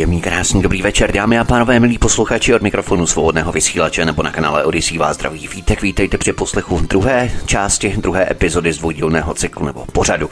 [0.00, 4.32] Příjemný, krásný, dobrý večer, dámy a pánové, milí posluchači od mikrofonu svobodného vysílače nebo na
[4.32, 9.66] kanále Odisí vás zdraví vítek, vítejte při poslechu druhé části, druhé epizody z dvoudílného cyklu
[9.66, 10.30] nebo pořadu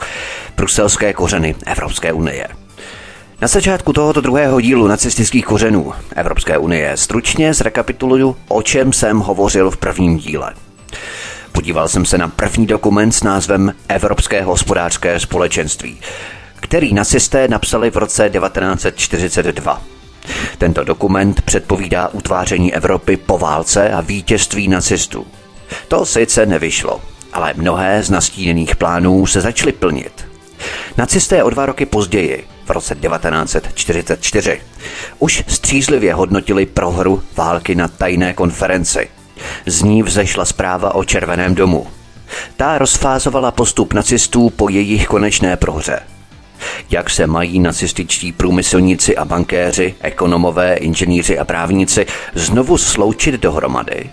[0.55, 2.47] Bruselské kořeny Evropské unie.
[3.41, 9.71] Na začátku tohoto druhého dílu nacistických kořenů Evropské unie stručně zrekapituluju, o čem jsem hovořil
[9.71, 10.53] v prvním díle.
[11.51, 15.99] Podíval jsem se na první dokument s názvem Evropské hospodářské společenství,
[16.69, 19.81] který nacisté napsali v roce 1942.
[20.57, 25.27] Tento dokument předpovídá utváření Evropy po válce a vítězství nacistů.
[25.87, 27.01] To sice nevyšlo,
[27.33, 30.27] ale mnohé z nastíněných plánů se začaly plnit.
[30.97, 34.61] Nacisté o dva roky později, v roce 1944,
[35.19, 39.09] už střízlivě hodnotili prohru války na tajné konferenci.
[39.65, 41.87] Z ní vzešla zpráva o Červeném domu.
[42.57, 45.99] Ta rozfázovala postup nacistů po jejich konečné prohře–
[46.89, 54.09] jak se mají nacističtí průmyslníci a bankéři, ekonomové, inženýři a právníci znovu sloučit dohromady,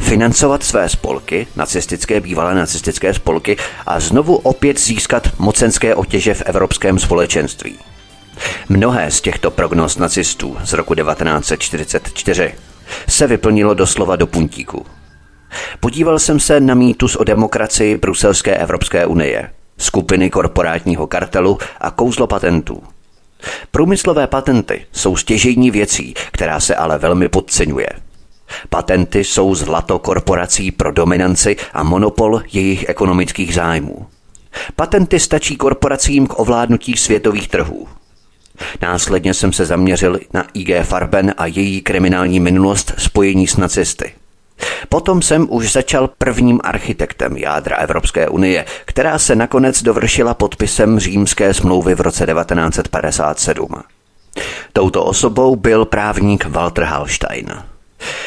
[0.00, 6.98] financovat své spolky, nacistické bývalé nacistické spolky a znovu opět získat mocenské otěže v evropském
[6.98, 7.78] společenství.
[8.68, 12.54] Mnohé z těchto prognoz nacistů z roku 1944
[13.08, 14.86] se vyplnilo doslova do puntíku.
[15.80, 22.26] Podíval jsem se na mýtus o demokracii Bruselské Evropské unie– skupiny korporátního kartelu a kouzlo
[22.26, 22.82] patentů.
[23.70, 27.88] Průmyslové patenty jsou stěžejní věcí, která se ale velmi podceňuje.
[28.68, 34.06] Patenty jsou zlato korporací pro dominanci a monopol jejich ekonomických zájmů.
[34.76, 37.88] Patenty stačí korporacím k ovládnutí světových trhů.
[38.82, 44.12] Následně jsem se zaměřil na IG Farben a její kriminální minulost spojení s nacisty–
[44.88, 51.54] Potom jsem už začal prvním architektem jádra Evropské unie, která se nakonec dovršila podpisem římské
[51.54, 53.68] smlouvy v roce 1957.
[54.72, 57.46] Touto osobou byl právník Walter Hallstein.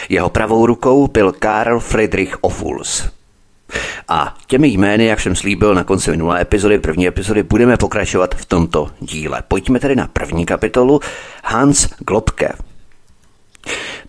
[0.10, 3.10] Jeho pravou rukou byl Karl Friedrich Ophuls.
[4.08, 8.46] A těmi jmény, jak jsem slíbil na konci minulé epizody, první epizody, budeme pokračovat v
[8.46, 9.44] tomto díle.
[9.48, 11.00] Pojďme tedy na první kapitolu.
[11.44, 12.50] Hans Globke,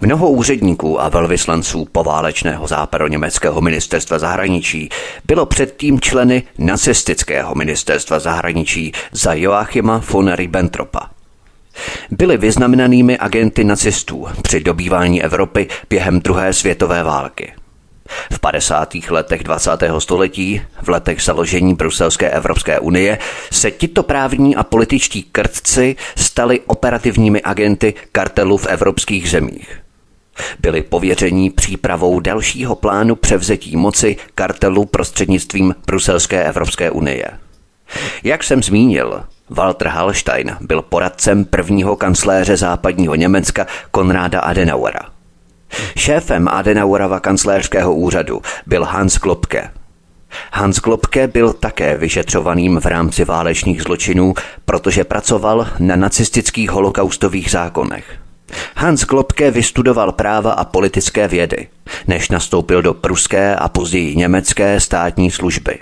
[0.01, 4.89] Mnoho úředníků a velvyslanců poválečného západoněmeckého ministerstva zahraničí
[5.25, 11.11] bylo předtím členy nacistického ministerstva zahraničí za Joachima von Ribbentropa.
[12.11, 17.53] Byli vyznamenanými agenty nacistů při dobývání Evropy během druhé světové války.
[18.33, 18.95] V 50.
[19.11, 19.71] letech 20.
[19.99, 23.19] století, v letech založení Bruselské Evropské unie,
[23.53, 29.79] se tito právní a političtí krtci stali operativními agenty kartelu v evropských zemích.
[30.61, 37.25] Byli pověření přípravou dalšího plánu převzetí moci kartelu prostřednictvím Bruselské Evropské unie.
[38.25, 45.12] Jak jsem zmínil, Walter Hallstein byl poradcem prvního kancléře západního Německa Konráda Adenauera.
[45.97, 49.71] Šéfem Adenauerova kancléřského úřadu byl Hans Klopke.
[50.53, 54.35] Hans Klopke byl také vyšetřovaným v rámci válečných zločinů,
[54.65, 58.19] protože pracoval na nacistických holokaustových zákonech.
[58.77, 61.69] Hans Klopke vystudoval práva a politické vědy,
[62.07, 65.79] než nastoupil do pruské a později německé státní služby.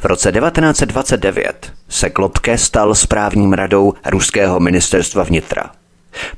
[0.00, 5.70] V roce 1929 se Klopke stal správním radou ruského ministerstva vnitra.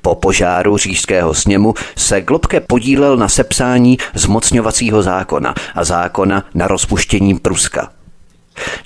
[0.02, 7.38] Po požáru říšského sněmu se Globke podílel na sepsání zmocňovacího zákona a zákona na rozpuštění
[7.38, 7.90] Pruska.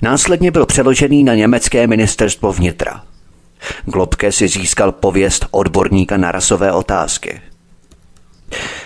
[0.01, 3.03] Následně byl přeložený na německé ministerstvo vnitra.
[3.85, 7.41] Globke si získal pověst odborníka na rasové otázky.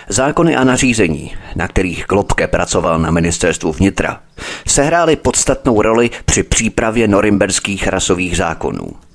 [0.08, 4.20] Zákony a nařízení, na kterých Globke pracoval na ministerstvu vnitra,
[4.66, 9.05] sehrály podstatnou roli při přípravě norimberských rasových zákonů.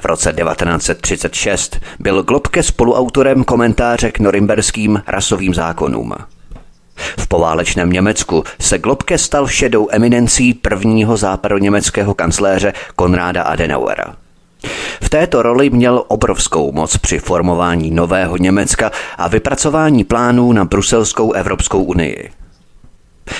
[0.00, 6.14] V roce 1936 byl Globke spoluautorem komentáře k norimberským rasovým zákonům.
[7.18, 14.16] V poválečném Německu se Globke stal šedou eminencí prvního západoněmeckého kancléře Konráda Adenauera.
[15.02, 21.32] V této roli měl obrovskou moc při formování nového Německa a vypracování plánů na bruselskou
[21.32, 22.30] Evropskou unii.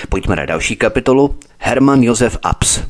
[0.09, 1.37] Pojďme na další kapitolu.
[1.59, 2.81] Hermann Josef Abs.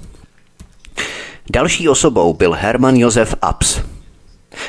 [1.51, 3.81] Další osobou byl Hermann Josef Abs.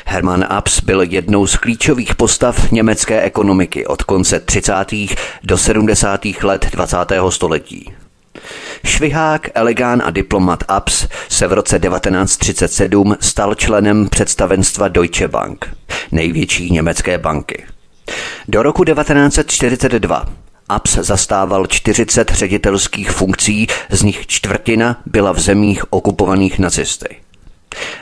[0.06, 4.74] Hermann Abs byl jednou z klíčových postav německé ekonomiky od konce 30.
[5.42, 6.20] do 70.
[6.42, 6.96] let 20.
[7.28, 7.92] století.
[8.84, 15.76] Švihák, elegán a diplomat Abs se v roce 1937 stal členem představenstva Deutsche Bank,
[16.12, 17.64] největší německé banky.
[18.48, 20.26] Do roku 1942
[20.72, 27.16] Abs zastával 40 ředitelských funkcí, z nich čtvrtina byla v zemích okupovaných nacisty.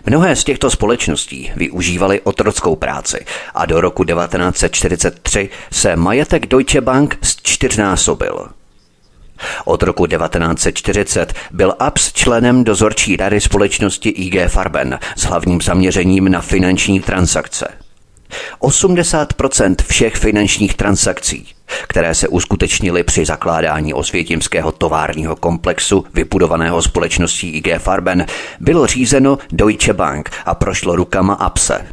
[0.07, 7.19] Mnohé z těchto společností využívaly otrockou práci a do roku 1943 se majetek Deutsche Bank
[7.43, 8.49] čtyřnásobil.
[9.65, 16.41] Od roku 1940 byl Abs členem dozorčí rady společnosti IG Farben s hlavním zaměřením na
[16.41, 17.80] finanční transakce.
[18.61, 21.47] 80% všech finančních transakcí,
[21.89, 28.27] které se uskutečnily při zakládání osvětimského továrního komplexu vybudovaného společností IG Farben,
[28.61, 31.87] bylo řízeno Deutsche Bank a prošlo rukama Abse.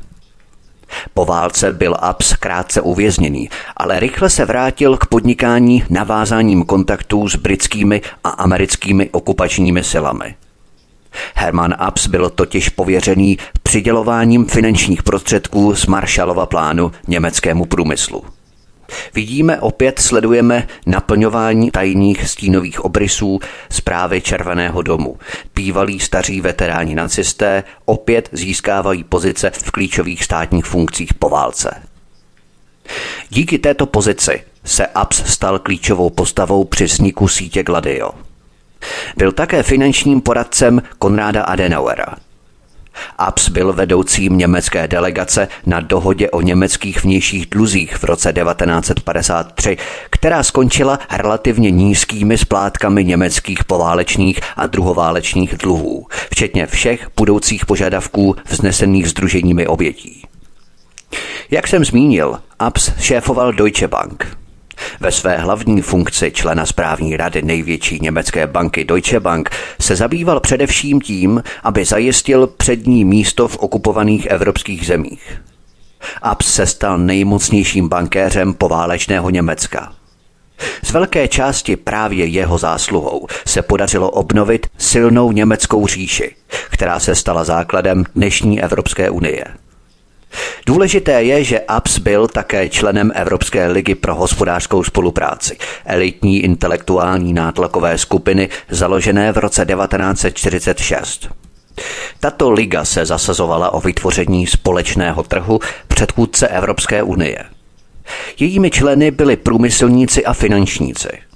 [1.13, 7.35] Po válce byl Abs krátce uvězněný, ale rychle se vrátil k podnikání navázáním kontaktů s
[7.35, 10.35] britskými a americkými okupačními silami.
[11.35, 18.23] Hermann Abs byl totiž pověřený přidělováním finančních prostředků z Marshallova plánu německému průmyslu.
[19.13, 25.17] Vidíme, opět sledujeme naplňování tajných stínových obrysů zprávy Červeného domu.
[25.55, 31.81] Bývalí staří veteráni nacisté opět získávají pozice v klíčových státních funkcích po válce.
[33.29, 38.26] Díky této pozici se Abs stal klíčovou postavou při vzniku sítě Gladio.
[39.17, 42.05] Byl také finančním poradcem Konráda Adenauera–
[43.17, 49.77] Abs byl vedoucím německé delegace na dohodě o německých vnějších dluzích v roce 1953,
[50.09, 59.09] která skončila relativně nízkými splátkami německých poválečných a druhoválečných dluhů, včetně všech budoucích požadavků vznesených
[59.09, 60.23] združeními obětí.
[61.51, 64.37] Jak jsem zmínil, Abs šéfoval Deutsche Bank.
[64.99, 69.49] Ve své hlavní funkci člena správní rady největší německé banky Deutsche Bank
[69.81, 75.41] se zabýval především tím, aby zajistil přední místo v okupovaných evropských zemích.
[76.21, 79.93] Abs se stal nejmocnějším bankéřem poválečného Německa.
[80.83, 86.35] Z velké části právě jeho zásluhou se podařilo obnovit silnou německou říši,
[86.69, 89.45] která se stala základem dnešní Evropské unie.
[90.65, 97.97] Důležité je, že APS byl také členem Evropské ligy pro hospodářskou spolupráci, elitní intelektuální nátlakové
[97.97, 101.29] skupiny založené v roce 1946.
[102.19, 107.43] Tato liga se zasazovala o vytvoření společného trhu předchůdce Evropské unie.
[108.39, 111.09] Jejími členy byli průmyslníci a finančníci–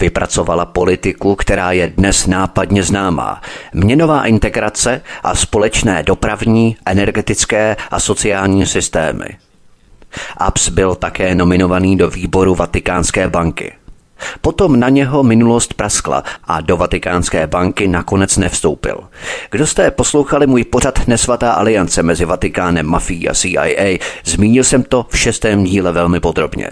[0.00, 3.42] Vypracovala politiku, která je dnes nápadně známá.
[3.74, 9.26] Měnová integrace a společné dopravní, energetické a sociální systémy.
[10.36, 13.72] Abs byl také nominovaný do výboru Vatikánské banky.
[14.40, 19.00] Potom na něho minulost praskla a do Vatikánské banky nakonec nevstoupil.
[19.50, 25.06] Kdo jste poslouchali můj pořad Nesvatá aliance mezi Vatikánem, mafií a CIA, zmínil jsem to
[25.08, 26.70] v šestém díle velmi podrobně.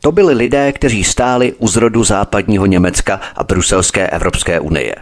[0.00, 4.94] To byli lidé, kteří stáli u zrodu západního Německa a bruselské Evropské unie.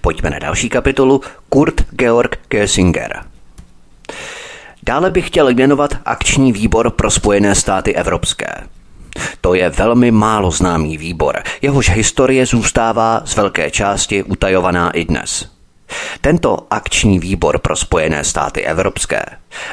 [0.00, 1.20] Pojďme na další kapitolu.
[1.48, 3.24] Kurt Georg Kösinger.
[4.82, 8.54] Dále bych chtěl jmenovat akční výbor pro Spojené státy evropské.
[9.40, 15.57] To je velmi málo známý výbor, jehož historie zůstává z velké části utajovaná i dnes.
[16.20, 19.22] Tento akční výbor pro Spojené státy evropské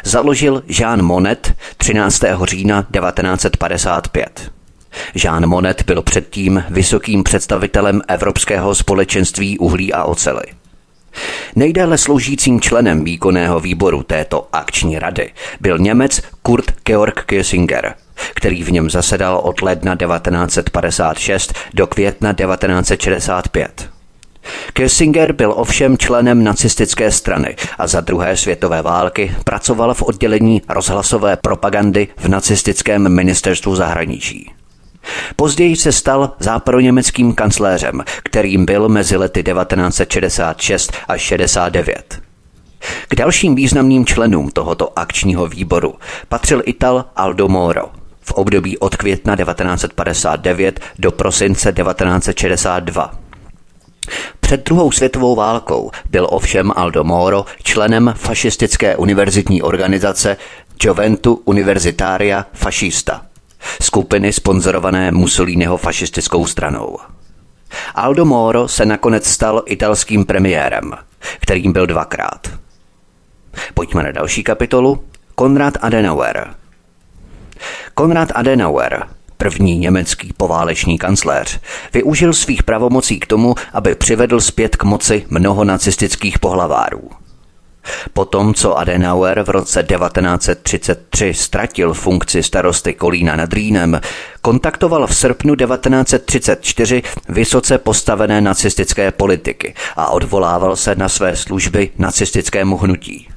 [0.03, 2.21] založil Jean Monnet 13.
[2.43, 4.51] října 1955.
[5.15, 10.43] Jean Monnet byl předtím vysokým představitelem Evropského společenství uhlí a ocely.
[11.55, 17.93] Nejdéle sloužícím členem výkonného výboru této akční rady byl Němec Kurt Georg Kissinger,
[18.33, 23.94] který v něm zasedal od ledna 1956 do května 1965.
[24.73, 31.35] Kissinger byl ovšem členem nacistické strany a za druhé světové války pracoval v oddělení rozhlasové
[31.35, 34.51] propagandy v nacistickém ministerstvu zahraničí.
[35.35, 42.19] Později se stal západoněmeckým kancléřem, kterým byl mezi lety 1966 až 69.
[43.07, 45.93] K dalším významným členům tohoto akčního výboru
[46.29, 47.83] patřil Ital Aldo Moro
[48.21, 53.11] v období od května 1959 do prosince 1962.
[54.45, 60.37] Před druhou světovou válkou byl ovšem Aldo Moro členem fašistické univerzitní organizace
[60.83, 63.25] Joventu Universitaria Fascista,
[63.81, 66.97] skupiny sponzorované Mussoliniho fašistickou stranou.
[67.95, 70.91] Aldo Moro se nakonec stal italským premiérem,
[71.39, 72.47] kterým byl dvakrát.
[73.73, 75.03] Pojďme na další kapitolu.
[75.35, 76.53] Konrad Adenauer.
[77.93, 79.07] Konrad Adenauer,
[79.45, 81.59] první německý pováleční kancléř,
[81.93, 87.09] využil svých pravomocí k tomu, aby přivedl zpět k moci mnoho nacistických pohlavárů.
[88.13, 94.01] Potom, co Adenauer v roce 1933 ztratil funkci starosty Kolína nad Rýnem,
[94.41, 102.77] kontaktoval v srpnu 1934 vysoce postavené nacistické politiky a odvolával se na své služby nacistickému
[102.77, 103.27] hnutí.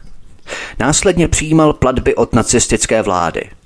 [0.79, 3.51] Následně přijímal platby od nacistické vlády–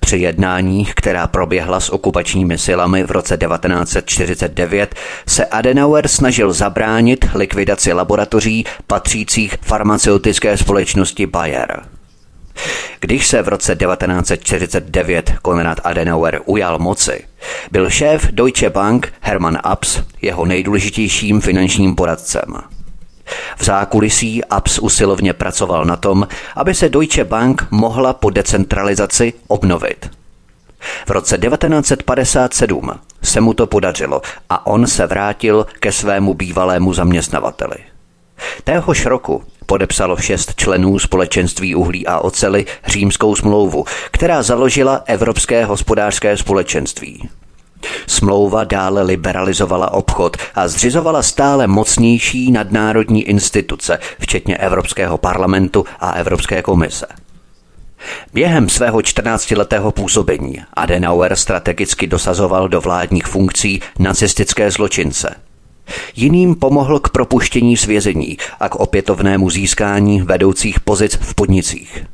[0.00, 4.94] při jednáních, která proběhla s okupačními silami v roce 1949,
[5.28, 11.82] se Adenauer snažil zabránit likvidaci laboratoří patřících farmaceutické společnosti Bayer.
[13.00, 17.24] Když se v roce 1949 Konrad Adenauer ujal moci,
[17.70, 22.54] byl šéf Deutsche Bank Hermann Abs jeho nejdůležitějším finančním poradcem.
[23.56, 30.10] V zákulisí Abs usilovně pracoval na tom, aby se Deutsche Bank mohla po decentralizaci obnovit.
[31.06, 32.90] V roce 1957
[33.22, 37.76] se mu to podařilo a on se vrátil ke svému bývalému zaměstnavateli.
[38.64, 46.36] Téhož roku podepsalo šest členů společenství uhlí a ocely římskou smlouvu, která založila Evropské hospodářské
[46.36, 47.28] společenství.
[48.06, 56.62] Smlouva dále liberalizovala obchod a zřizovala stále mocnější nadnárodní instituce, včetně Evropského parlamentu a Evropské
[56.62, 57.06] komise.
[58.34, 65.34] Během svého 14-letého působení Adenauer strategicky dosazoval do vládních funkcí nacistické zločince.
[66.16, 72.04] Jiným pomohl k propuštění z vězení a k opětovnému získání vedoucích pozic v podnicích.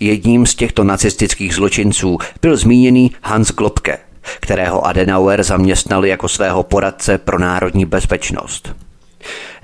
[0.00, 3.98] Jedním z těchto nacistických zločinců byl zmíněný Hans Globke–
[4.40, 8.74] kterého Adenauer zaměstnal jako svého poradce pro národní bezpečnost.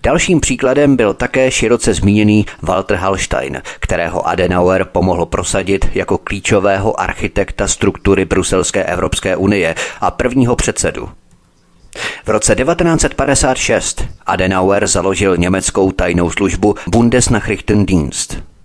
[0.03, 7.69] Dalším příkladem byl také široce zmíněný Walter Hallstein, kterého Adenauer pomohl prosadit jako klíčového architekta
[7.69, 11.09] struktury Bruselské Evropské unie a prvního předsedu.
[12.25, 18.43] V roce 1956 Adenauer založil německou tajnou službu Bundesnachrichtendienst–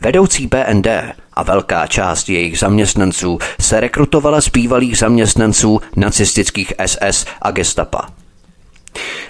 [0.00, 0.86] Vedoucí BND
[1.32, 8.08] a velká část jejich zaměstnanců se rekrutovala z bývalých zaměstnanců nacistických SS a gestapa.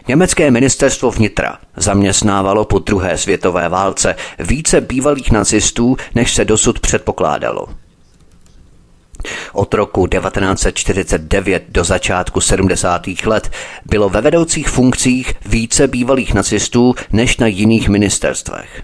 [0.08, 7.66] Německé ministerstvo vnitra zaměstnávalo po druhé světové válce více bývalých nacistů, než se dosud předpokládalo.
[9.52, 13.02] Od roku 1949 do začátku 70.
[13.24, 13.50] let
[13.84, 18.82] bylo ve vedoucích funkcích více bývalých nacistů než na jiných ministerstvech.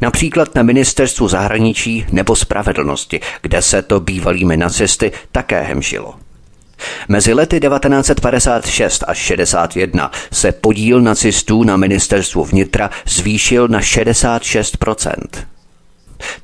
[0.00, 6.14] Například na ministerstvu zahraničí nebo spravedlnosti, kde se to bývalými nacisty také hemžilo.
[7.08, 15.14] Mezi lety 1956 až 61 se podíl nacistů na ministerstvu vnitra zvýšil na 66%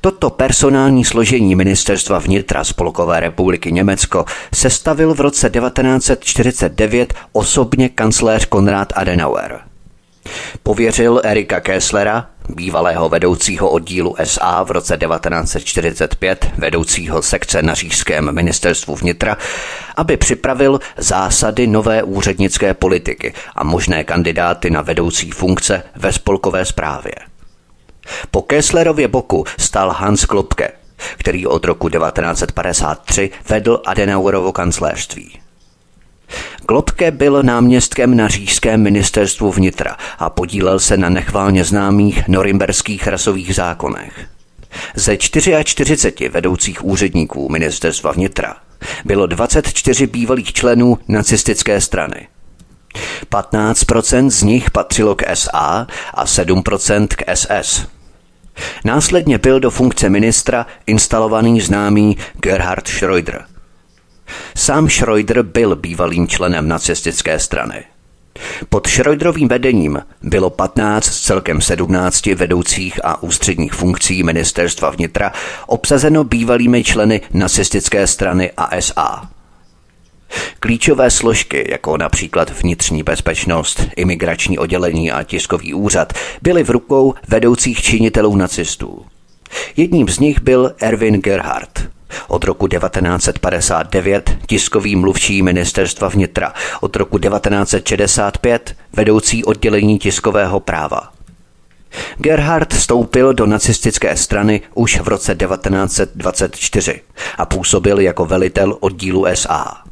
[0.01, 8.93] Toto personální složení ministerstva vnitra Spolkové republiky Německo sestavil v roce 1949 osobně kancléř Konrad
[8.95, 9.70] Adenauer.
[10.63, 18.95] Pověřil Erika Kesslera, bývalého vedoucího oddílu SA v roce 1945, vedoucího sekce na říšském ministerstvu
[18.95, 19.37] vnitra,
[19.95, 27.15] aby připravil zásady nové úřednické politiky a možné kandidáty na vedoucí funkce ve spolkové správě.
[28.31, 30.71] Po Kesslerově boku stál Hans Klopke,
[31.17, 35.40] který od roku 1953 vedl Adenauerovo kancléřství.
[36.65, 43.55] Klopke byl náměstkem na říšském ministerstvu vnitra a podílel se na nechválně známých norimberských rasových
[43.55, 44.27] zákonech.
[44.95, 48.55] Ze 44 vedoucích úředníků ministerstva vnitra
[49.05, 52.27] bylo 24 bývalých členů nacistické strany.
[53.31, 57.87] 15% z nich patřilo k SA a 7% k SS.
[58.85, 63.41] Následně byl do funkce ministra instalovaný známý Gerhard Schröder–
[64.55, 67.83] Sám Schroeder byl bývalým členem nacistické strany.
[68.69, 75.33] Pod Schroederovým vedením bylo 15 z celkem 17 vedoucích a ústředních funkcí ministerstva vnitra
[75.67, 79.29] obsazeno bývalými členy nacistické strany a SA.
[80.59, 87.81] Klíčové složky, jako například vnitřní bezpečnost, imigrační oddělení a tiskový úřad, byly v rukou vedoucích
[87.81, 89.05] činitelů nacistů.
[89.77, 91.89] Jedním z nich byl Erwin Gerhardt,
[92.27, 96.53] Od roku 1959 tiskový mluvčí ministerstva vnitra.
[96.81, 101.11] Od roku 1965 vedoucí oddělení tiskového práva.
[102.17, 107.01] Gerhard vstoupil do nacistické strany už v roce 1924
[107.37, 109.90] a působil jako velitel oddílu SA.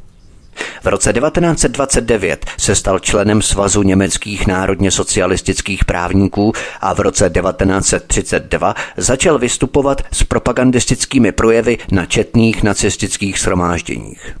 [0.82, 8.74] V roce 1929 se stal členem Svazu německých národně socialistických právníků a v roce 1932
[8.96, 14.36] začal vystupovat s propagandistickými projevy na četných nacistických shromážděních.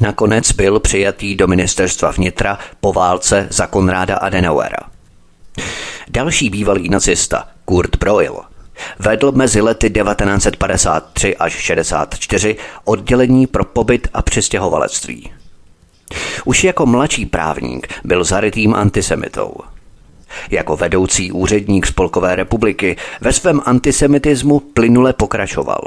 [0.00, 4.78] Nakonec byl přijatý do ministerstva vnitra po válce za Konráda Adenauera.
[6.08, 8.40] Další bývalý nacista, Kurt Broil,
[8.98, 15.30] vedl mezi lety 1953 až 64 oddělení pro pobyt a přistěhovalectví.
[16.44, 19.54] Už jako mladší právník byl zarytým antisemitou.
[20.50, 25.80] Jako vedoucí úředník Spolkové republiky ve svém antisemitismu plynule pokračoval.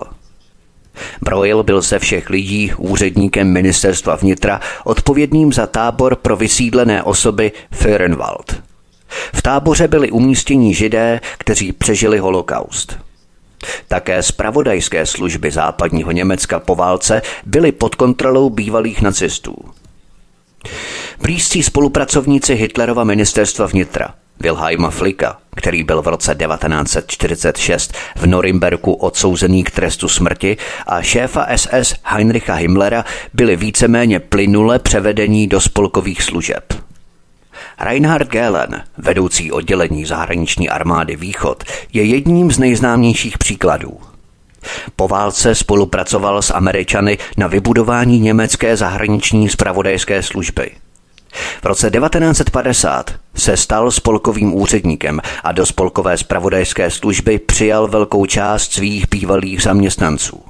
[1.22, 8.69] Broil byl ze všech lidí úředníkem ministerstva vnitra odpovědným za tábor pro vysídlené osoby Fehrenwald.
[9.34, 12.98] V táboře byli umístěni židé, kteří přežili holokaust.
[13.88, 19.56] Také zpravodajské služby západního Německa po válce byly pod kontrolou bývalých nacistů.
[21.22, 29.64] Blízcí spolupracovníci Hitlerova ministerstva vnitra Wilhelma Flicka, který byl v roce 1946 v Norimberku odsouzený
[29.64, 36.89] k trestu smrti a šéfa SS Heinricha Himmlera byli víceméně plynule převedení do spolkových služeb.
[37.82, 43.98] Reinhard Gehlen, vedoucí oddělení zahraniční armády Východ, je jedním z nejznámějších příkladů.
[44.96, 50.72] Po válce spolupracoval s Američany na vybudování německé zahraniční spravodajské služby.
[51.62, 58.74] V roce 1950 se stal spolkovým úředníkem a do spolkové spravodajské služby přijal velkou část
[58.74, 60.42] svých bývalých zaměstnanců.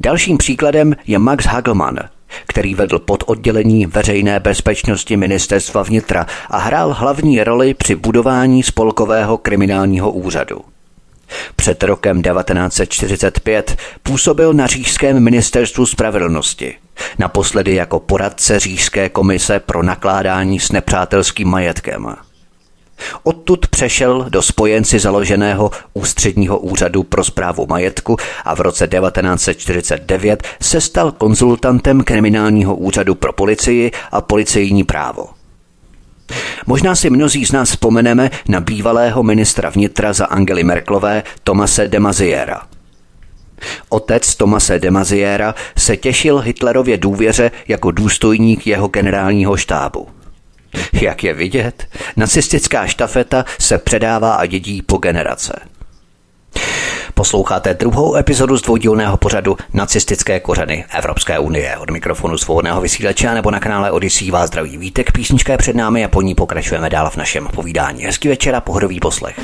[0.00, 1.98] Dalším příkladem je Max Hagelmann,
[2.46, 9.38] který vedl pod oddělení veřejné bezpečnosti ministerstva vnitra a hrál hlavní roli při budování spolkového
[9.38, 10.60] kriminálního úřadu.
[11.56, 16.74] Před rokem 1945 působil na říšském ministerstvu spravedlnosti,
[17.18, 22.16] naposledy jako poradce říšské komise pro nakládání s nepřátelským majetkem–
[23.22, 30.80] Odtud přešel do spojenci založeného ústředního úřadu pro zprávu majetku a v roce 1949 se
[30.80, 35.26] stal konzultantem kriminálního úřadu pro policii a policejní právo.
[36.66, 42.00] Možná si mnozí z nás vzpomeneme na bývalého ministra vnitra za Angely Merklové Tomase de
[42.00, 42.62] Maziera.
[43.88, 50.08] Otec Tomase de Maziera se těšil Hitlerově důvěře jako důstojník jeho generálního štábu–
[51.02, 55.52] jak je vidět, nacistická štafeta se předává a dědí po generace.
[57.14, 61.76] Posloucháte druhou epizodu z dvoudílného pořadu Nacistické kořeny Evropské unie.
[61.76, 65.12] Od mikrofonu svobodného vysílače nebo na kanále Odisí vás zdraví vítek.
[65.12, 68.04] Písnička je před námi a po ní pokračujeme dál v našem povídání.
[68.04, 69.40] Hezký večer a pohodový poslech.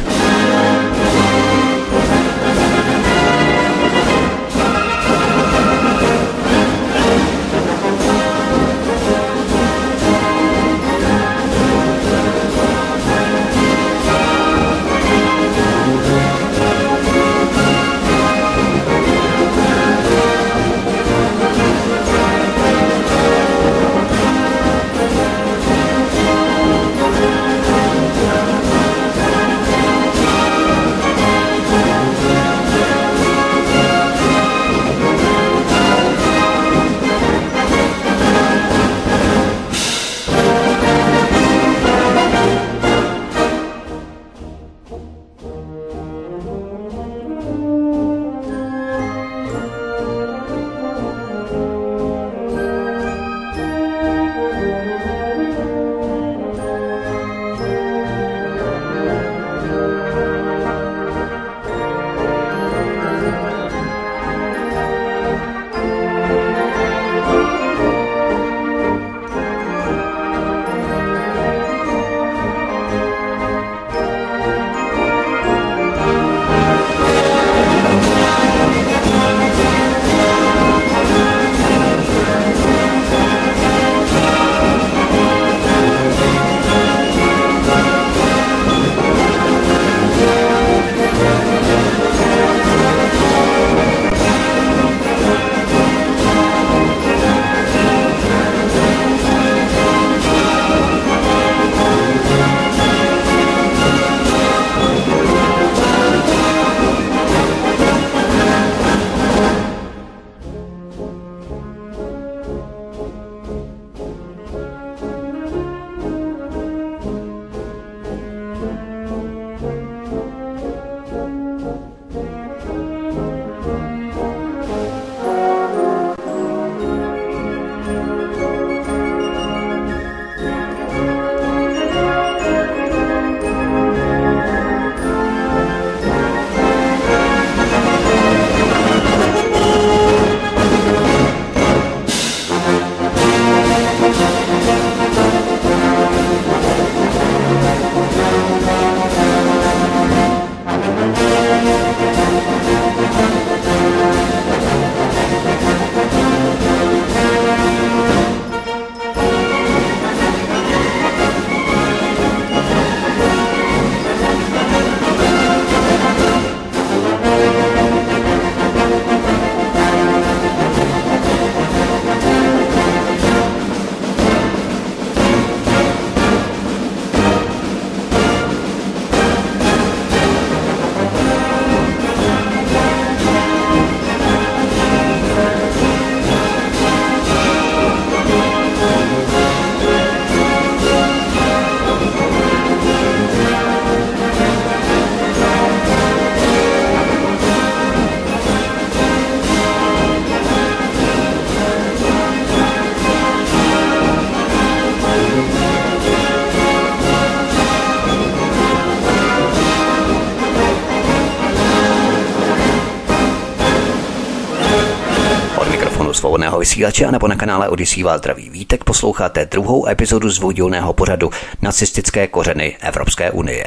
[216.67, 221.31] Vysílače a nebo na kanále Odisí vás zdraví vítek posloucháte druhou epizodu zvodilného pořadu
[221.63, 223.67] Nacistické kořeny Evropské unie.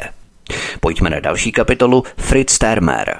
[0.80, 3.16] Pojďme na další kapitolu Fritz Termer.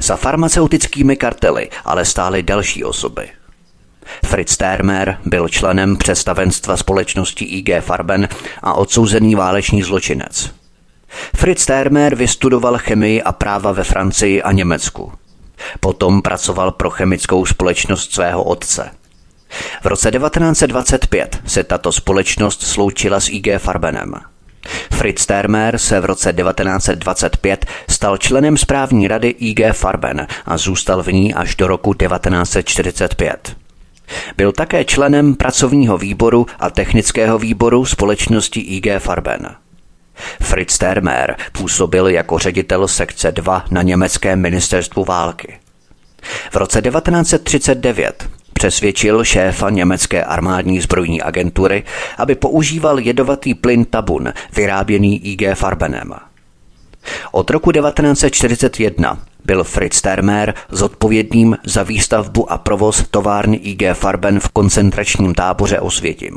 [0.00, 3.28] Za farmaceutickými kartely ale stály další osoby.
[4.24, 8.28] Fritz Termer byl členem představenstva společnosti IG Farben
[8.62, 10.50] a odsouzený válečný zločinec.
[11.36, 15.12] Fritz Termer vystudoval chemii a práva ve Francii a Německu.
[15.80, 18.90] Potom pracoval pro chemickou společnost svého otce.
[19.82, 24.14] V roce 1925 se tato společnost sloučila s IG Farbenem.
[24.92, 31.12] Fritz Termer se v roce 1925 stal členem správní rady IG Farben a zůstal v
[31.12, 33.56] ní až do roku 1945.
[34.36, 39.56] Byl také členem pracovního výboru a technického výboru společnosti IG Farben.
[40.42, 45.58] Fritz Termer působil jako ředitel sekce 2 na německém ministerstvu války.
[46.50, 51.84] V roce 1939 přesvědčil šéfa německé armádní zbrojní agentury,
[52.18, 56.14] aby používal jedovatý plyn tabun vyráběný IG Farbenem.
[57.32, 64.48] Od roku 1941 byl Fritz Termer zodpovědným za výstavbu a provoz továrny IG Farben v
[64.48, 66.36] koncentračním táboře Osvětim.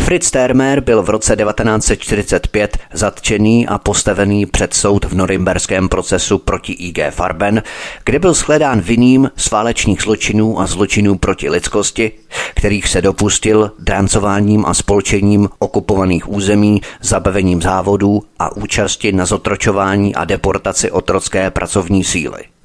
[0.00, 6.72] Fritz Termer byl v roce 1945 zatčený a postavený před soud v norimberském procesu proti
[6.72, 7.62] IG Farben,
[8.04, 12.12] kde byl shledán vinným z válečných zločinů a zločinů proti lidskosti,
[12.54, 20.24] kterých se dopustil drancováním a spolčením okupovaných území, zabavením závodů a účasti na zotročování a
[20.24, 22.57] deportaci otrocké pracovní síly.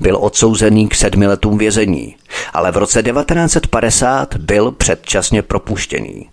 [0.00, 2.16] Byl odsouzený k sedmi letům vězení,
[2.52, 6.30] ale v roce 1950 byl předčasně propuštěný.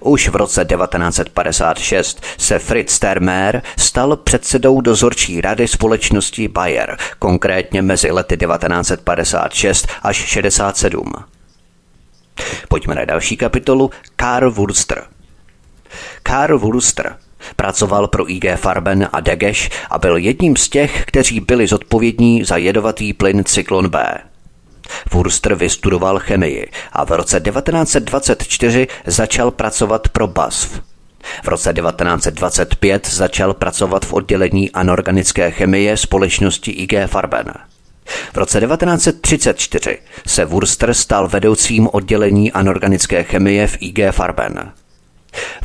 [0.00, 8.10] Už v roce 1956 se Fritz Termer stal předsedou dozorčí rady společnosti Bayer, konkrétně mezi
[8.10, 11.12] lety 1956 až 67.
[12.68, 15.04] Pojďme na další kapitolu Karl Wurster.
[16.22, 17.16] Karl Wurster
[17.56, 22.56] Pracoval pro IG Farben a Degeš a byl jedním z těch, kteří byli zodpovědní za
[22.56, 24.14] jedovatý plyn Cyklon B.
[25.12, 30.80] Wurster vystudoval chemii a v roce 1924 začal pracovat pro BASF.
[31.44, 37.52] V roce 1925 začal pracovat v oddělení anorganické chemie společnosti IG Farben.
[38.32, 44.72] V roce 1934 se Wurster stal vedoucím oddělení anorganické chemie v IG Farben.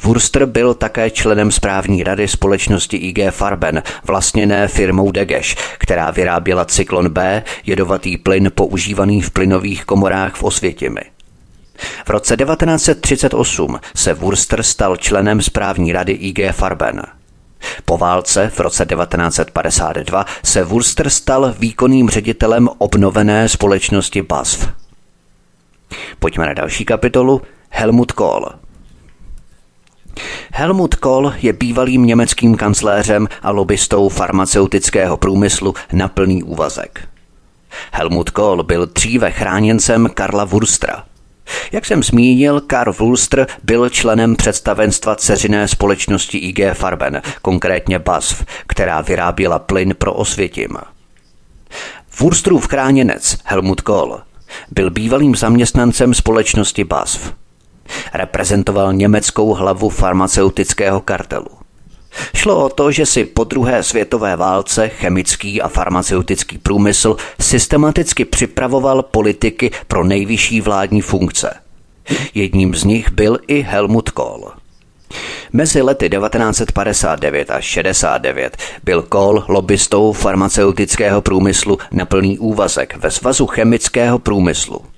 [0.03, 7.10] Wurster byl také členem správní rady společnosti IG Farben, vlastněné firmou Degeš, která vyráběla cyklon
[7.10, 11.01] B, jedovatý plyn používaný v plynových komorách v Osvětimi.
[12.05, 17.01] V roce 1938 se Wurster stal členem správní rady IG Farben.
[17.86, 24.69] Po válce v roce 1952 se Wurster stal výkonným ředitelem obnovené společnosti BASF.
[26.19, 27.41] Pojďme na další kapitolu.
[27.69, 28.49] Helmut Kohl.
[30.53, 37.07] Helmut Kohl je bývalým německým kancléřem a lobbystou farmaceutického průmyslu na plný úvazek.
[37.91, 41.03] Helmut Kohl byl dříve chráněncem Karla Wurstra.
[41.71, 49.01] Jak jsem zmínil, Karl Wurster byl členem představenstva ceřiné společnosti IG Farben, konkrétně BASF, která
[49.01, 50.77] vyráběla plyn pro Osvětim.
[52.19, 54.21] Wurstrův chráněnec Helmut Kohl
[54.71, 57.34] byl bývalým zaměstnancem společnosti BASF.
[58.13, 61.47] Reprezentoval německou hlavu farmaceutického kartelu.
[62.36, 69.04] Šlo o to, že si po druhé světové válce chemický a farmaceutický průmysl systematicky připravoval
[69.04, 71.54] politiky pro nejvyšší vládní funkce.
[72.34, 74.51] Jedním z nich byl i Helmut Kohl.
[75.54, 83.47] Mezi lety 1959 a 69 byl Kohl lobbystou farmaceutického průmyslu na plný úvazek ve Svazu
[83.47, 84.90] chemického průmyslu.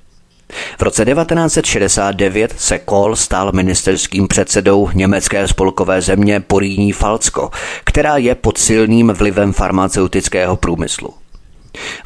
[0.80, 7.50] V roce 1969 se Kohl stal ministerským předsedou německé spolkové země Poríní Falcko,
[7.84, 11.14] která je pod silným vlivem farmaceutického průmyslu.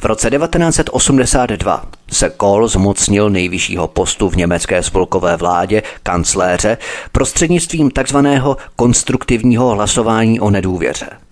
[0.00, 6.78] V roce 1982 se Kohl zmocnil nejvyššího postu v německé spolkové vládě, kancléře,
[7.12, 8.16] prostřednictvím tzv.
[8.76, 11.27] konstruktivního hlasování o nedůvěře.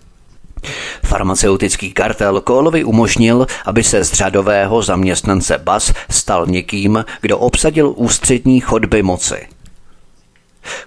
[1.03, 8.59] Farmaceutický kartel Kohlovi umožnil, aby se z řadového zaměstnance BAS stal někým, kdo obsadil ústřední
[8.59, 9.47] chodby moci.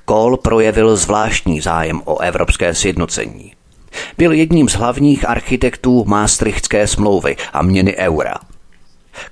[0.05, 3.53] Kohl projevil zvláštní zájem o evropské sjednocení.
[4.19, 8.35] Byl jedním z hlavních architektů Maastrichtské smlouvy a měny eura.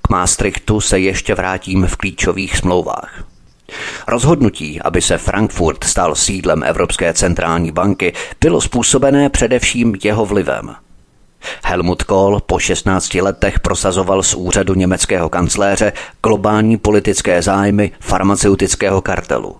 [0.01, 3.28] K Maastrichtu se ještě vrátím v klíčových smlouvách.
[4.07, 10.75] Rozhodnutí, aby se Frankfurt stal sídlem Evropské centrální banky, bylo způsobené především jeho vlivem.
[11.63, 19.57] Helmut Kohl po 16 letech prosazoval z úřadu německého kancléře globální politické zájmy farmaceutického kartelu.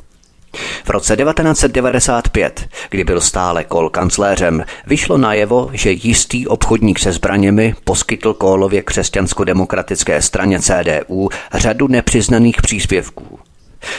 [0.83, 7.75] V roce 1995, kdy byl stále Kohl kancléřem, vyšlo najevo, že jistý obchodník se zbraněmi
[7.83, 13.39] poskytl Kohlově křesťansko-demokratické straně CDU řadu nepřiznaných příspěvků.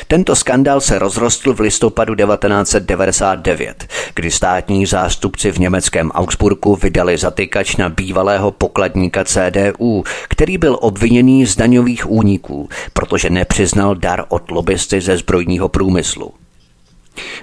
[0.09, 7.77] Tento skandál se rozrostl v listopadu 1999, kdy státní zástupci v německém Augsburgu vydali zatykač
[7.77, 15.01] na bývalého pokladníka CDU, který byl obviněný z daňových úniků, protože nepřiznal dar od lobbysty
[15.01, 16.33] ze zbrojního průmyslu.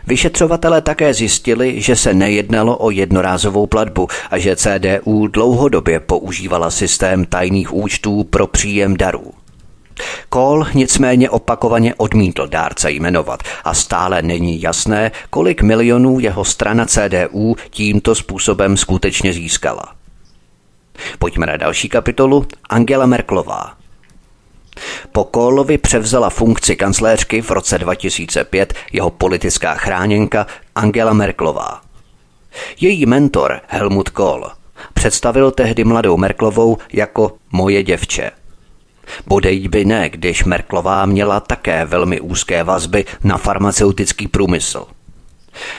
[0.07, 7.25] Vyšetřovatelé také zjistili, že se nejednalo o jednorázovou platbu a že CDU dlouhodobě používala systém
[7.25, 9.33] tajných účtů pro příjem darů.
[10.29, 17.55] Kohl nicméně opakovaně odmítl dárce jmenovat a stále není jasné, kolik milionů jeho strana CDU
[17.69, 19.83] tímto způsobem skutečně získala.
[21.19, 22.45] Pojďme na další kapitolu.
[22.69, 23.73] Angela Merklová.
[25.11, 31.81] Po Kohlovi převzala funkci kancléřky v roce 2005 jeho politická chráněnka Angela Merklová.
[32.79, 34.51] Její mentor Helmut Kohl
[34.93, 38.31] představil tehdy mladou Merklovou jako moje děvče–
[39.27, 44.85] Bodej by ne, když Merklová měla také velmi úzké vazby na farmaceutický průmysl.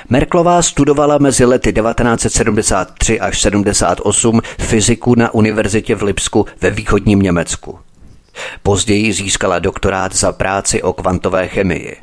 [0.09, 7.79] Merklová studovala mezi lety 1973 až 78 fyziku na univerzitě v Lipsku ve východním Německu.
[8.63, 11.97] Později získala doktorát za práci o kvantové chemii.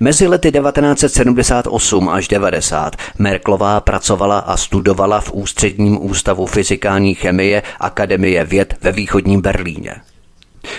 [0.00, 8.44] Mezi lety 1978 až 90 Merklová pracovala a studovala v Ústředním ústavu fyzikální chemie Akademie
[8.44, 9.94] věd ve východním Berlíně.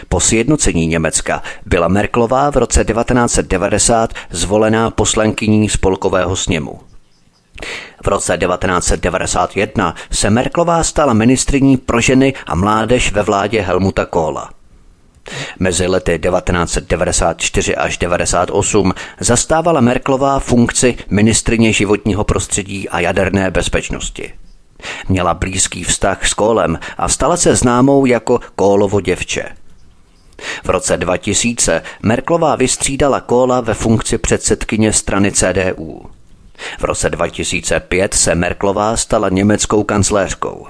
[0.09, 6.79] Po sjednocení Německa byla Merklová v roce 1990 zvolená poslankyní spolkového sněmu.
[8.03, 14.49] V roce 1991 se Merklová stala ministriní pro ženy a mládež ve vládě Helmuta Kohla.
[15.59, 24.33] Mezi lety 1994 až 1998 zastávala Merklová funkci ministrině životního prostředí a jaderné bezpečnosti.
[25.09, 29.45] Měla blízký vztah s Kólem a stala se známou jako Kólovo děvče–
[30.63, 36.01] v roce 2000 Merklová vystřídala Kola ve funkci předsedkyně strany CDU.
[36.79, 40.67] V roce 2005 se Merklová stala německou kancléřkou.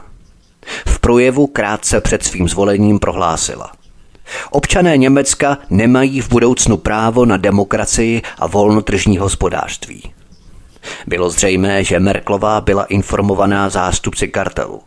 [0.87, 3.71] V projevu krátce před svým zvolením prohlásila.
[4.51, 10.13] Občané Německa nemají v budoucnu právo na demokracii a volnotržní hospodářství.
[11.07, 14.81] Bylo zřejmé, že Merklová byla informovaná zástupci kartelu.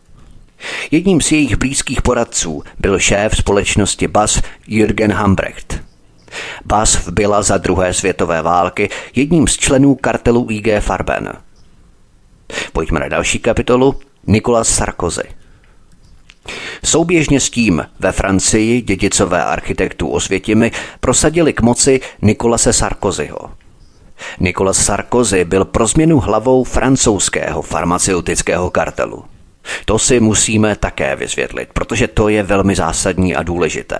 [0.91, 5.83] Jedním z jejich blízkých poradců byl šéf společnosti BAS Jürgen Hambrecht.
[6.65, 11.33] BAS byla za druhé světové války jedním z členů kartelu IG Farben.
[12.73, 13.95] Pojďme na další kapitolu.
[14.27, 15.23] Nicolas Sarkozy.
[16.85, 23.39] Souběžně s tím ve Francii dědicové architektů Osvětimi prosadili k moci Nikolase Sarkozyho.
[24.39, 29.25] Nikolas Sarkozy byl pro změnu hlavou francouzského farmaceutického kartelu.
[29.85, 33.99] To si musíme také vysvětlit, protože to je velmi zásadní a důležité.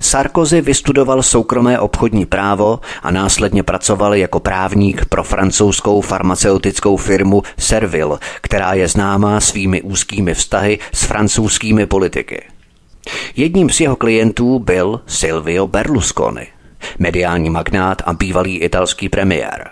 [0.00, 8.18] Sarkozy vystudoval soukromé obchodní právo a následně pracoval jako právník pro francouzskou farmaceutickou firmu Servil,
[8.40, 12.42] která je známá svými úzkými vztahy s francouzskými politiky.
[13.36, 16.46] Jedním z jeho klientů byl Silvio Berlusconi,
[16.98, 19.69] mediální magnát a bývalý italský premiér.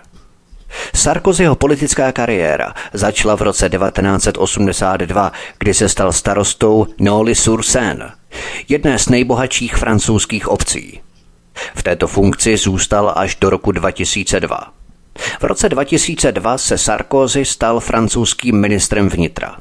[0.95, 8.13] Sarkozyho politická kariéra začala v roce 1982, kdy se stal starostou Noli sur Seine,
[8.69, 11.01] jedné z nejbohatších francouzských obcí.
[11.75, 14.73] V této funkci zůstal až do roku 2002.
[15.41, 19.57] V roce 2002 se Sarkozy stal francouzským ministrem vnitra.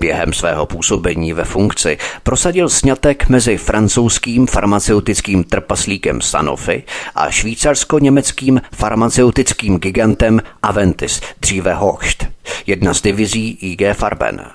[0.00, 6.82] Během svého působení ve funkci prosadil snětek mezi francouzským farmaceutickým trpaslíkem Sanofi
[7.14, 12.26] a švýcarsko-německým farmaceutickým gigantem Aventis, dříve Hochst,
[12.66, 14.46] jedna z divizí IG Farben.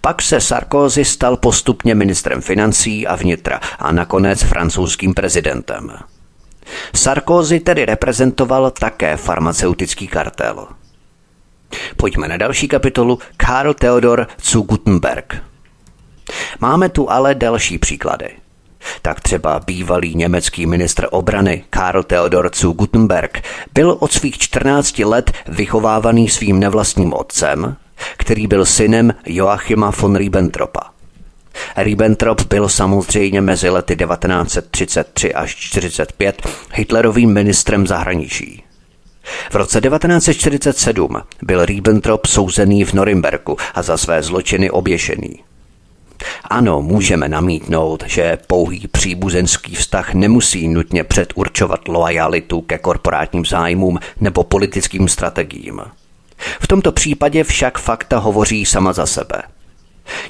[0.00, 5.92] Pak se Sarkozy stal postupně ministrem financí a vnitra a nakonec francouzským prezidentem.
[6.94, 10.66] Sarkozy tedy reprezentoval také farmaceutický kartel–
[11.96, 15.42] Pojďme na další kapitolu Karl Theodor zu Gutenberg.
[16.60, 18.30] Máme tu ale další příklady.
[19.02, 23.42] Tak třeba bývalý německý ministr obrany Karl Theodor zu Gutenberg
[23.74, 27.76] byl od svých 14 let vychovávaný svým nevlastním otcem,
[28.16, 30.80] který byl synem Joachima von Ribbentropa.
[31.76, 38.63] Ribbentrop byl samozřejmě mezi lety 1933 až 1945 Hitlerovým ministrem zahraničí.
[39.50, 45.38] V roce 1947 byl Ribbentrop souzený v Norimberku a za své zločiny oběšený.
[46.50, 54.44] Ano, můžeme namítnout, že pouhý příbuzenský vztah nemusí nutně předurčovat loajalitu ke korporátním zájmům nebo
[54.44, 55.80] politickým strategiím.
[56.60, 59.42] V tomto případě však fakta hovoří sama za sebe.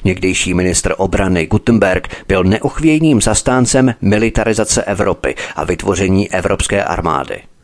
[0.03, 7.41] Někdejší ministr obrany Gutenberg byl neochvějným zastáncem militarizace Evropy a vytvoření evropské armády–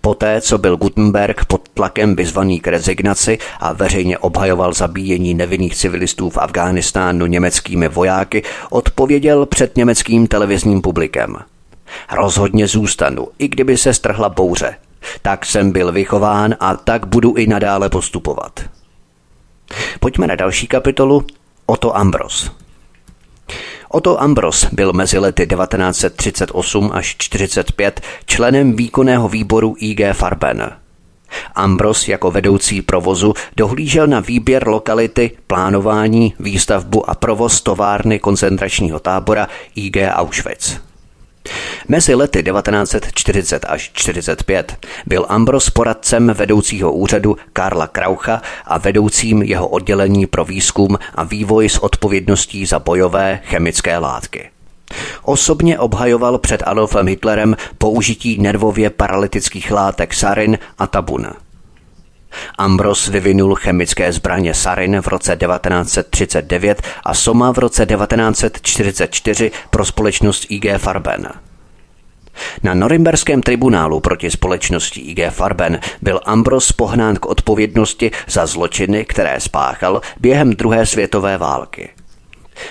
[0.00, 6.30] Poté, co byl Gutenberg pod tlakem vyzvaný k rezignaci a veřejně obhajoval zabíjení nevinných civilistů
[6.30, 11.36] v Afghánistánu německými vojáky, odpověděl před německým televizním publikem.
[12.12, 14.74] Rozhodně zůstanu, i kdyby se strhla bouře.
[15.22, 18.60] Tak jsem byl vychován a tak budu i nadále postupovat.
[20.00, 21.26] Pojďme na další kapitolu.
[21.66, 22.61] Otto Ambros.
[23.94, 30.72] Otto Ambros byl mezi lety 1938 až 45 členem výkonného výboru IG Farben.
[31.54, 39.48] Ambros jako vedoucí provozu dohlížel na výběr lokality, plánování, výstavbu a provoz továrny koncentračního tábora
[39.74, 40.91] IG Auschwitz.
[41.88, 49.68] Mezi lety 1940 až 45 byl Ambros poradcem vedoucího úřadu Karla Kraucha a vedoucím jeho
[49.68, 54.50] oddělení pro výzkum a vývoj s odpovědností za bojové chemické látky.
[55.22, 61.26] Osobně obhajoval před Adolfem Hitlerem použití nervově paralytických látek sarin a tabun.
[62.58, 70.46] Ambros vyvinul chemické zbraně sarin v roce 1939 a Soma v roce 1944 pro společnost
[70.48, 71.28] IG Farben.
[72.62, 79.40] Na norimberském tribunálu proti společnosti IG Farben byl Ambros pohnán k odpovědnosti za zločiny, které
[79.40, 81.88] spáchal během druhé světové války.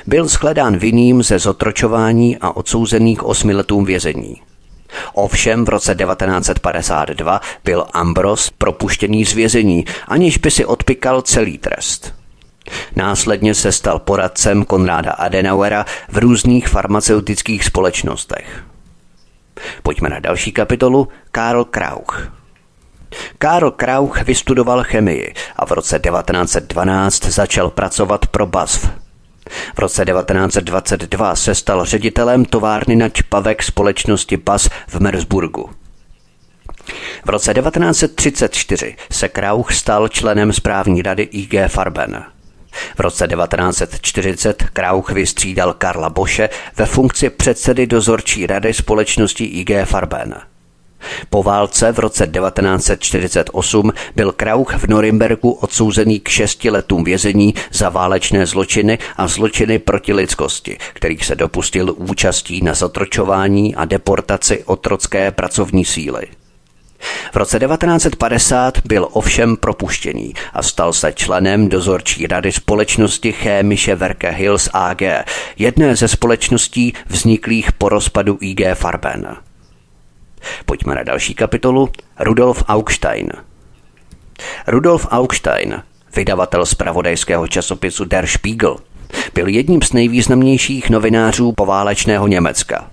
[0.07, 4.41] Byl shledán vinným ze zotročování a odsouzený k osmi letům vězení.
[5.13, 12.13] Ovšem v roce 1952 byl Ambros propuštěný z vězení, aniž by si odpikal celý trest.
[12.95, 18.63] Následně se stal poradcem Konráda Adenauera v různých farmaceutických společnostech.
[19.83, 21.07] Pojďme na další kapitolu.
[21.31, 22.31] Karl Krauch.
[23.37, 29.00] Karl Krauch vystudoval chemii a v roce 1912 začal pracovat pro BASF.
[29.75, 35.69] V roce 1922 se stal ředitelem továrny na čpavek společnosti BAS v Merzburgu.
[37.25, 42.23] V roce 1934 se Krauch stal členem správní rady IG Farben.
[42.95, 50.50] V roce 1940 Krauch vystřídal Karla Boše ve funkci předsedy dozorčí rady společnosti IG Farben.
[51.29, 57.89] Po válce v roce 1948 byl Krauch v Norimbergu odsouzený k šesti letům vězení za
[57.89, 65.31] válečné zločiny a zločiny proti lidskosti, kterých se dopustil účastí na zatročování a deportaci otrocké
[65.31, 66.27] pracovní síly.
[67.31, 74.29] V roce 1950 byl ovšem propuštěný a stal se členem dozorčí rady společnosti Chemische Werke
[74.29, 75.01] Hills AG,
[75.57, 79.37] jedné ze společností vzniklých po rozpadu IG Farben.
[80.65, 81.89] Pojďme na další kapitolu.
[82.19, 83.29] Rudolf Augstein.
[84.67, 85.83] Rudolf Augstein,
[86.15, 88.77] vydavatel zpravodajského časopisu Der Spiegel,
[89.33, 92.91] byl jedním z nejvýznamnějších novinářů poválečného Německa.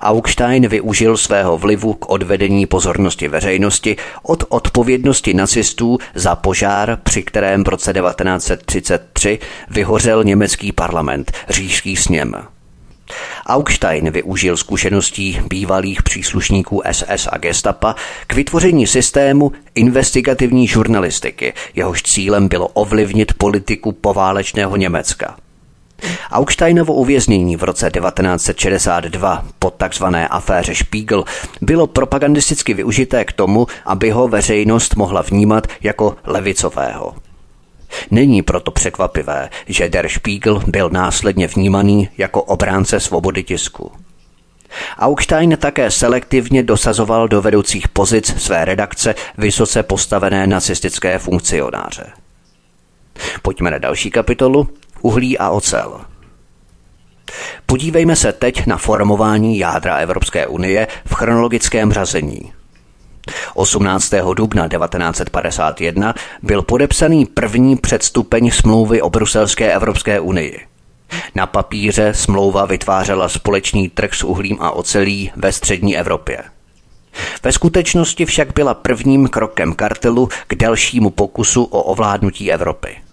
[0.00, 7.64] Augstein využil svého vlivu k odvedení pozornosti veřejnosti od odpovědnosti nacistů za požár, při kterém
[7.64, 9.38] v roce 1933
[9.70, 12.34] vyhořel německý parlament, říšský sněm.
[13.46, 17.94] Augstein využil zkušeností bývalých příslušníků SS a gestapa
[18.26, 25.36] k vytvoření systému investigativní žurnalistiky, jehož cílem bylo ovlivnit politiku poválečného Německa.
[26.30, 31.24] Augsteinovo uvěznění v roce 1962 po takzvané aféře Spiegel
[31.60, 37.14] bylo propagandisticky využité k tomu, aby ho veřejnost mohla vnímat jako levicového.
[38.10, 43.92] Není proto překvapivé, že Der Spiegel byl následně vnímaný jako obránce svobody tisku.
[44.98, 52.06] Augstein také selektivně dosazoval do vedoucích pozic své redakce vysoce postavené nacistické funkcionáře.
[53.42, 54.68] Pojďme na další kapitolu.
[55.02, 56.00] Uhlí a ocel.
[57.66, 62.52] Podívejme se teď na formování jádra Evropské unie v chronologickém řazení.
[63.54, 64.12] 18.
[64.34, 70.60] dubna 1951 byl podepsaný první předstupeň smlouvy o Bruselské Evropské unii.
[71.34, 76.42] Na papíře smlouva vytvářela společný trh s uhlím a ocelí ve střední Evropě.
[77.42, 83.03] Ve skutečnosti však byla prvním krokem kartelu k dalšímu pokusu o ovládnutí Evropy.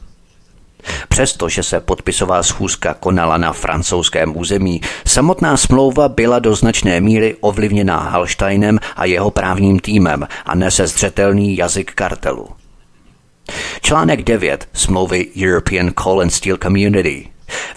[1.09, 7.97] Přestože se podpisová schůzka konala na francouzském území, samotná smlouva byla do značné míry ovlivněná
[7.97, 12.49] Halsteinem a jeho právním týmem a nese zřetelný jazyk kartelu.
[13.81, 17.27] Článek 9 smlouvy European Coal and Steel Community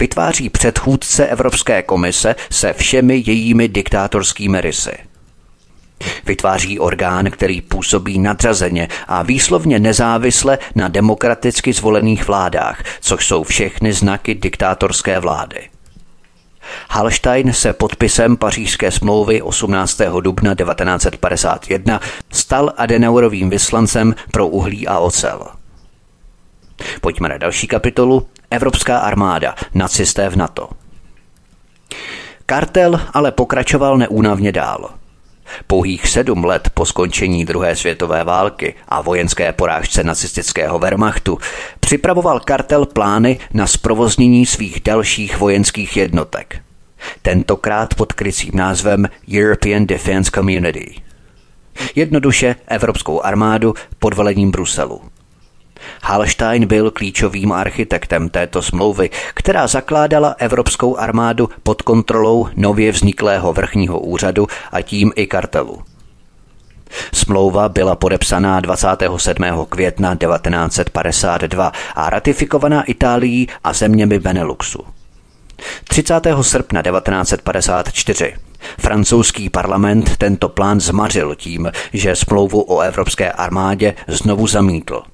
[0.01, 4.93] vytváří předchůdce Evropské komise se všemi jejími diktátorskými rysy.
[6.25, 13.93] Vytváří orgán, který působí nadřazeně a výslovně nezávisle na demokraticky zvolených vládách, což jsou všechny
[13.93, 15.69] znaky diktátorské vlády.
[16.91, 20.01] Hallstein se podpisem pařížské smlouvy 18.
[20.21, 22.01] dubna 1951
[22.33, 25.47] stal Adenauerovým vyslancem pro uhlí a ocel.
[27.01, 28.27] Pojďme na další kapitolu.
[28.51, 30.69] Evropská armáda, nacisté v NATO.
[32.47, 34.91] Kartel ale pokračoval neúnavně dál.
[35.67, 41.39] Pouhých sedm let po skončení druhé světové války a vojenské porážce nacistického Wehrmachtu
[41.81, 46.61] připravoval kartel plány na zprovoznění svých dalších vojenských jednotek.
[47.23, 50.95] Tentokrát pod krycím názvem European Defense Community.
[51.95, 55.14] Jednoduše Evropskou armádu pod velením Bruselu.
[56.03, 64.01] Hallstein byl klíčovým architektem této smlouvy, která zakládala evropskou armádu pod kontrolou nově vzniklého vrchního
[64.01, 65.83] úřadu a tím i kartelu.
[67.13, 69.45] Smlouva byla podepsaná 27.
[69.69, 74.85] května 1952 a ratifikovaná Itálií a zeměmi Beneluxu.
[75.89, 76.21] 30.
[76.41, 78.35] srpna 1954
[78.79, 85.03] Francouzský parlament tento plán zmařil tím, že smlouvu o evropské armádě znovu zamítl–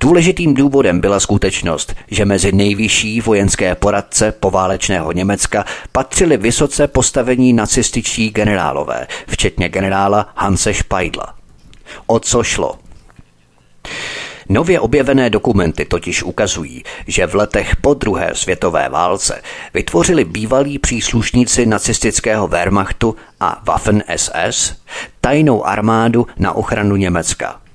[0.00, 8.30] Důležitým důvodem byla skutečnost, že mezi nejvyšší vojenské poradce poválečného Německa patřili vysoce postavení nacističtí
[8.30, 11.34] generálové, včetně generála Hanse Speidla.
[12.06, 12.78] O co šlo?
[14.48, 19.42] Nově objevené dokumenty totiž ukazují, že v letech po druhé světové válce
[19.74, 24.74] vytvořili bývalí příslušníci nacistického Wehrmachtu a Waffen-SS
[25.20, 27.60] tajnou armádu na ochranu Německa–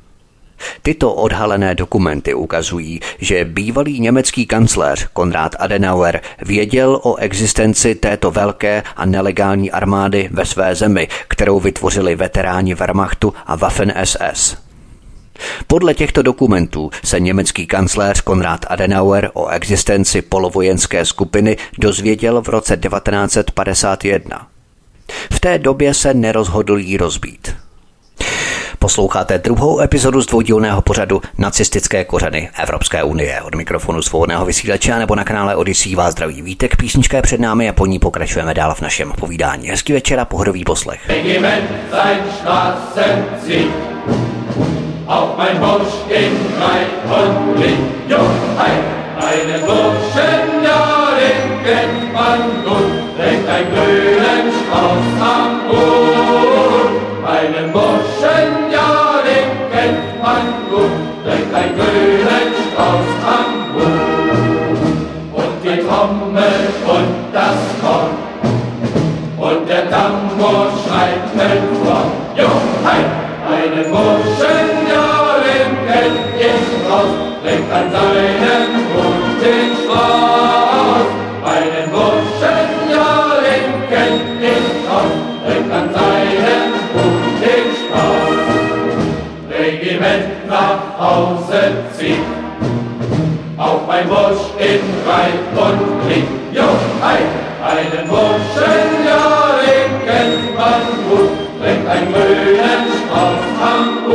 [0.82, 8.84] Tyto odhalené dokumenty ukazují, že bývalý německý kancléř Konrad Adenauer věděl o existenci této velké
[8.96, 14.58] a nelegální armády ve své zemi, kterou vytvořili veteráni Wehrmachtu a Waffen-SS.
[15.68, 22.78] Podle těchto dokumentů se německý kancléř Konrad Adenauer o existenci polovojenské skupiny dozvěděl v roce
[22.78, 24.48] 1951.
[25.32, 27.65] V té době se nerozhodl jí rozbít.
[28.86, 33.42] Posloucháte druhou epizodu z dvoudílného pořadu Nacistické kořeny Evropské unie.
[33.42, 36.76] Od mikrofonu svobodného vysílače nebo na kanále Odisí vás zdraví vítek.
[36.76, 39.68] Písnička je před námi a po ní pokračujeme dál v našem povídání.
[39.68, 41.02] Hezký večer a pohodový poslech.
[45.08, 45.30] Auf
[49.66, 55.66] Burschen, ja, den kennt man gut, ein grünen Strauß am.
[57.26, 57.95] Einen Burschen,
[70.06, 72.12] und der Tambour schreitet vor.
[72.38, 72.50] Jo,
[72.84, 73.02] hei,
[73.50, 81.10] einen Burschen, ja, den kennt ich raus, trägt an seinem Hut den Strauß.
[81.46, 83.10] Einen Burschen, ja,
[83.46, 85.14] den kennt ich raus,
[85.46, 88.36] trägt an seinem Hut den Strauß.
[89.58, 91.62] Regiment nach Hause
[91.98, 92.26] zieht.
[93.58, 96.68] Auch mein Bursch in Reib und Krieg, jo,
[97.02, 97.20] hei,
[97.64, 98.95] einen Burschen,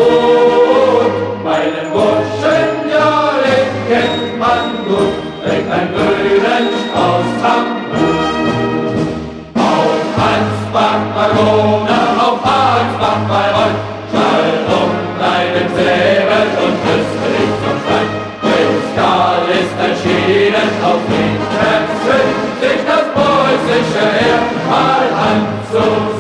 [0.01, 1.45] am Hut.
[1.45, 9.09] Meinen Burschen, ja, den kennt man gut, bringt ein grünen Strauß am Hut.
[9.57, 13.91] Auf Ansbach, Marona, auf Ansbach, Bayreuth,
[15.77, 18.11] Säbel und Österreich zum Stein.
[19.01, 22.27] Pascal ist erschienen auf den Terzen,
[22.61, 26.20] sich das preußische Heer mal anzusehen.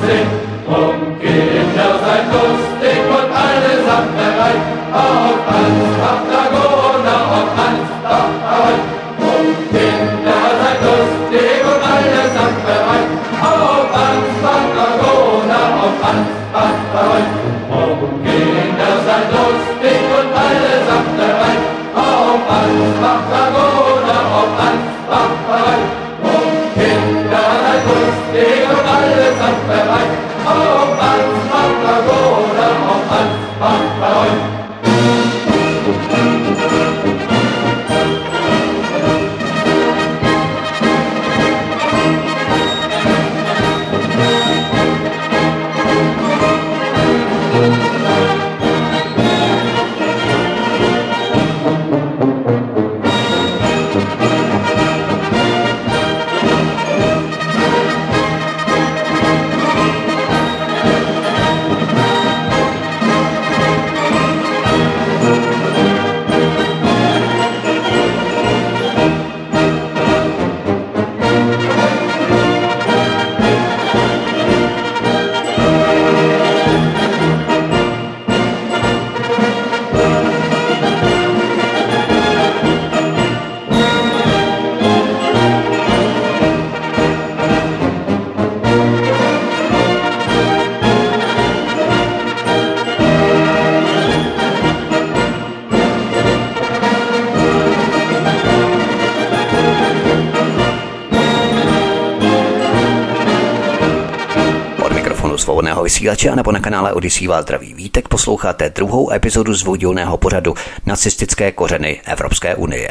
[106.10, 110.54] Vysílače a nebo na kanále Odisí vás zdraví vítek posloucháte druhou epizodu zvodilného pořadu
[110.86, 112.90] Nacistické kořeny Evropské unie.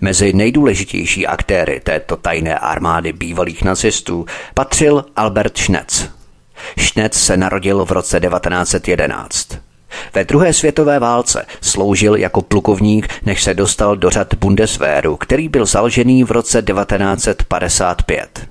[0.00, 6.08] Mezi nejdůležitější aktéry této tajné armády bývalých nacistů patřil Albert Schnetz.
[6.78, 9.48] Schnetz se narodil v roce 1911.
[10.14, 15.66] Ve druhé světové válce sloužil jako plukovník, než se dostal do řad Bundeswehru, který byl
[15.66, 18.49] založený v roce 1955.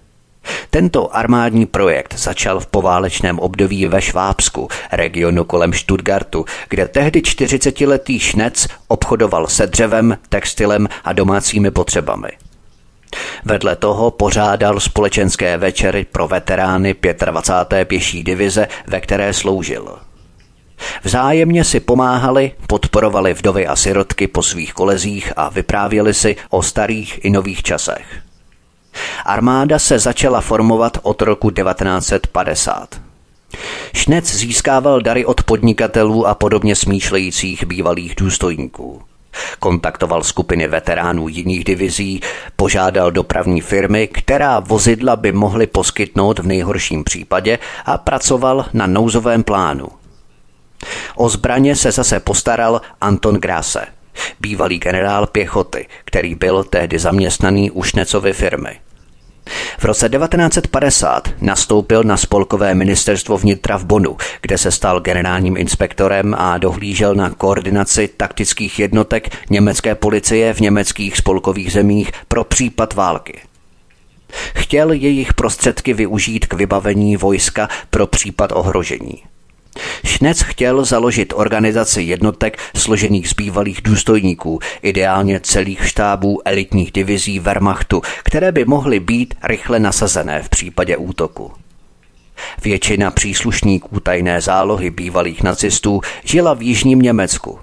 [0.69, 8.19] Tento armádní projekt začal v poválečném období ve Švábsku, regionu kolem Stuttgartu, kde tehdy 40-letý
[8.19, 12.29] šnec obchodoval se dřevem, textilem a domácími potřebami.
[13.45, 16.95] Vedle toho pořádal společenské večery pro veterány
[17.25, 17.87] 25.
[17.87, 19.97] pěší divize, ve které sloužil.
[21.03, 27.25] Vzájemně si pomáhali, podporovali vdovy a sirotky po svých kolezích a vyprávěli si o starých
[27.25, 28.28] i nových časech.
[29.25, 33.01] Armáda se začala formovat od roku 1950.
[33.93, 39.01] Šnec získával dary od podnikatelů a podobně smýšlejících bývalých důstojníků.
[39.59, 42.21] Kontaktoval skupiny veteránů jiných divizí,
[42.55, 49.43] požádal dopravní firmy, která vozidla by mohly poskytnout v nejhorším případě a pracoval na nouzovém
[49.43, 49.87] plánu.
[51.15, 53.85] O zbraně se zase postaral Anton Grase,
[54.39, 58.79] bývalý generál pěchoty, který byl tehdy zaměstnaný u Šnecovy firmy.
[59.79, 66.35] V roce 1950 nastoupil na spolkové ministerstvo vnitra v Bonu, kde se stal generálním inspektorem
[66.37, 73.39] a dohlížel na koordinaci taktických jednotek německé policie v německých spolkových zemích pro případ války.
[74.55, 79.23] Chtěl jejich prostředky využít k vybavení vojska pro případ ohrožení.
[80.05, 88.01] Šnec chtěl založit organizaci jednotek složených z bývalých důstojníků, ideálně celých štábů elitních divizí Wehrmachtu,
[88.23, 91.51] které by mohly být rychle nasazené v případě útoku.
[92.63, 97.59] Většina příslušníků tajné zálohy bývalých nacistů žila v jižním Německu.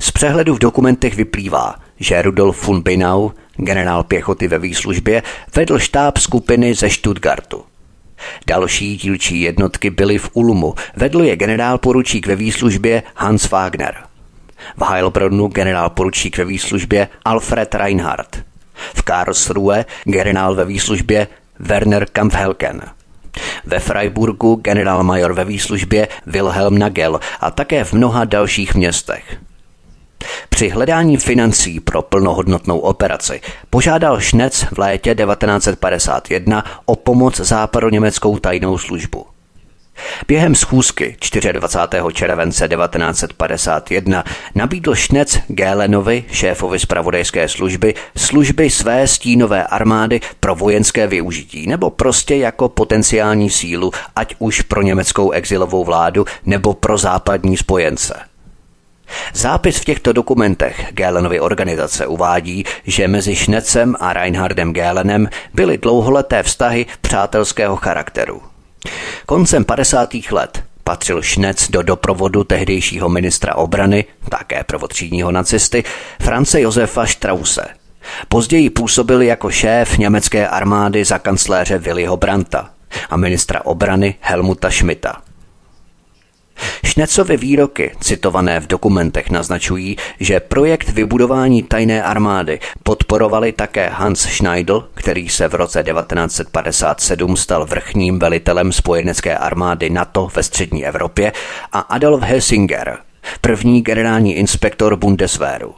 [0.00, 5.22] Z přehledu v dokumentech vyplývá, že Rudolf von Binau, generál pěchoty ve výslužbě,
[5.56, 7.64] vedl štáb skupiny ze Stuttgartu.
[8.46, 13.94] Další dílčí jednotky byly v Ulmu, vedl je generál poručík ve výslužbě Hans Wagner.
[14.76, 18.42] V Heilbronnu generál poručík ve výslužbě Alfred Reinhardt.
[18.94, 21.26] V Karlsruhe generál ve výslužbě
[21.58, 22.82] Werner Kampfhelken.
[23.64, 29.38] Ve Freiburgu generál major ve výslužbě Wilhelm Nagel a také v mnoha dalších městech.
[30.48, 33.40] Při hledání financí pro plnohodnotnou operaci
[33.70, 39.26] požádal Šnec v létě 1951 o pomoc západoněmeckou tajnou službu.
[40.28, 41.16] Během schůzky
[41.52, 42.02] 24.
[42.12, 51.66] července 1951 nabídl Šnec Gélenovi, šéfovi zpravodajské služby, služby své stínové armády pro vojenské využití
[51.66, 58.27] nebo prostě jako potenciální sílu, ať už pro německou exilovou vládu nebo pro západní spojence.
[59.34, 66.42] Zápis v těchto dokumentech Gélenovy organizace uvádí, že mezi Šnecem a Reinhardem Gélenem byly dlouholeté
[66.42, 68.42] vztahy přátelského charakteru.
[69.26, 70.10] Koncem 50.
[70.30, 75.84] let patřil Šnec do doprovodu tehdejšího ministra obrany, také prvotřídního nacisty,
[76.20, 77.66] France Josefa Strause.
[78.28, 82.70] Později působil jako šéf německé armády za kancléře Willyho Branta
[83.10, 85.27] a ministra obrany Helmuta Schmidta.
[86.84, 94.88] Šnecovy výroky, citované v dokumentech, naznačují, že projekt vybudování tajné armády podporovali také Hans Schneidl,
[94.94, 101.32] který se v roce 1957 stal vrchním velitelem spojenecké armády NATO ve střední Evropě,
[101.72, 102.98] a Adolf Hessinger,
[103.40, 105.74] první generální inspektor Bundeswehru.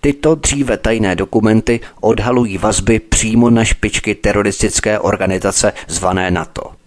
[0.00, 6.79] Tyto dříve tajné dokumenty odhalují vazby přímo na špičky teroristické organizace zvané NATO.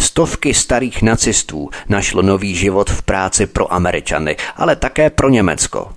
[0.00, 5.92] Stovky starých nacistů našlo nový život v práci pro Američany, ale také pro Německo.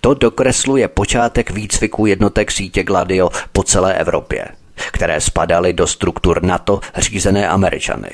[0.00, 4.48] To dokresluje počátek výcviku jednotek sítě Gladio po celé Evropě,
[4.92, 8.10] které spadaly do struktur NATO řízené Američany.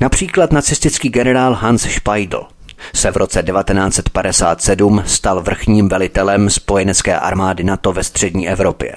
[0.00, 2.46] Například nacistický generál Hans Speidel
[2.94, 8.96] se v roce 1957 stal vrchním velitelem spojenecké armády NATO ve střední Evropě.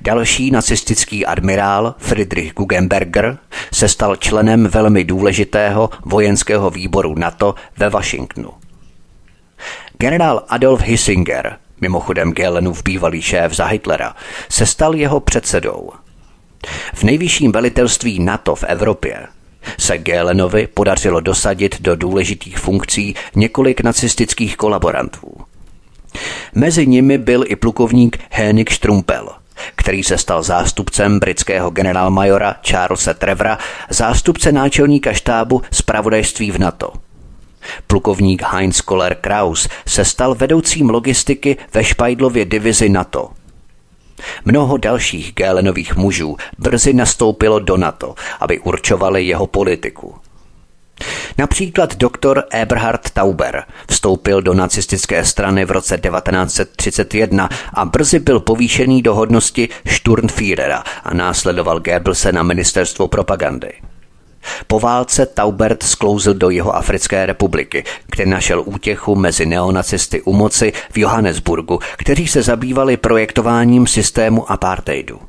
[0.00, 3.38] Další nacistický admirál Friedrich Guggenberger
[3.72, 8.50] se stal členem velmi důležitého vojenského výboru NATO ve Washingtonu.
[9.98, 14.14] Generál Adolf Hissinger, mimochodem Gelenův bývalý šéf za Hitlera,
[14.48, 15.90] se stal jeho předsedou.
[16.94, 19.26] V nejvyšším velitelství NATO v Evropě
[19.78, 25.36] se Gelenovi podařilo dosadit do důležitých funkcí několik nacistických kolaborantů.
[26.54, 29.28] Mezi nimi byl i plukovník Henrik Strumpel–
[29.76, 33.58] který se stal zástupcem britského generálmajora Charlesa Trevora,
[33.90, 36.92] zástupce náčelníka štábu zpravodajství v NATO.
[37.86, 43.30] Plukovník Heinz Koller Kraus se stal vedoucím logistiky ve Špajdlově divizi NATO.
[44.44, 50.14] Mnoho dalších Gélenových mužů brzy nastoupilo do NATO, aby určovali jeho politiku–
[51.38, 59.02] Například doktor Eberhard Tauber vstoupil do nacistické strany v roce 1931 a brzy byl povýšený
[59.02, 63.72] do hodnosti Sturmführera a následoval Goebbelse na ministerstvo propagandy.
[64.66, 70.72] Po válce Taubert sklouzl do jeho Africké republiky, kde našel útěchu mezi neonacisty u moci
[70.92, 75.20] v Johannesburgu, kteří se zabývali projektováním systému apartheidu.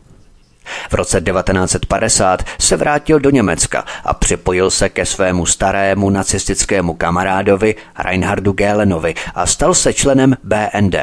[0.89, 7.75] V roce 1950 se vrátil do Německa a připojil se ke svému starému nacistickému kamarádovi
[7.99, 10.95] Reinhardu Gehlenovi a stal se členem BND.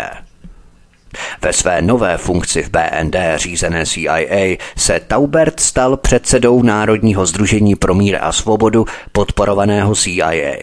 [1.42, 7.94] Ve své nové funkci v BND řízené CIA se Taubert stal předsedou Národního združení pro
[7.94, 10.56] mír a svobodu podporovaného CIA.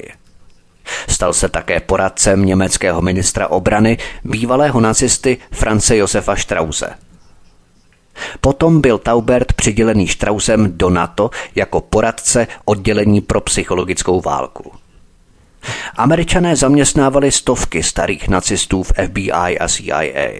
[1.07, 6.89] Stal se také poradcem německého ministra obrany, bývalého nacisty France Josefa Strause.
[8.41, 14.71] Potom byl Taubert přidělený Straussem do NATO jako poradce oddělení pro psychologickou válku.
[15.95, 20.31] Američané zaměstnávali stovky starých nacistů v FBI a CIA.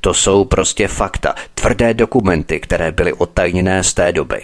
[0.00, 4.42] To jsou prostě fakta, tvrdé dokumenty, které byly odtajněné z té doby.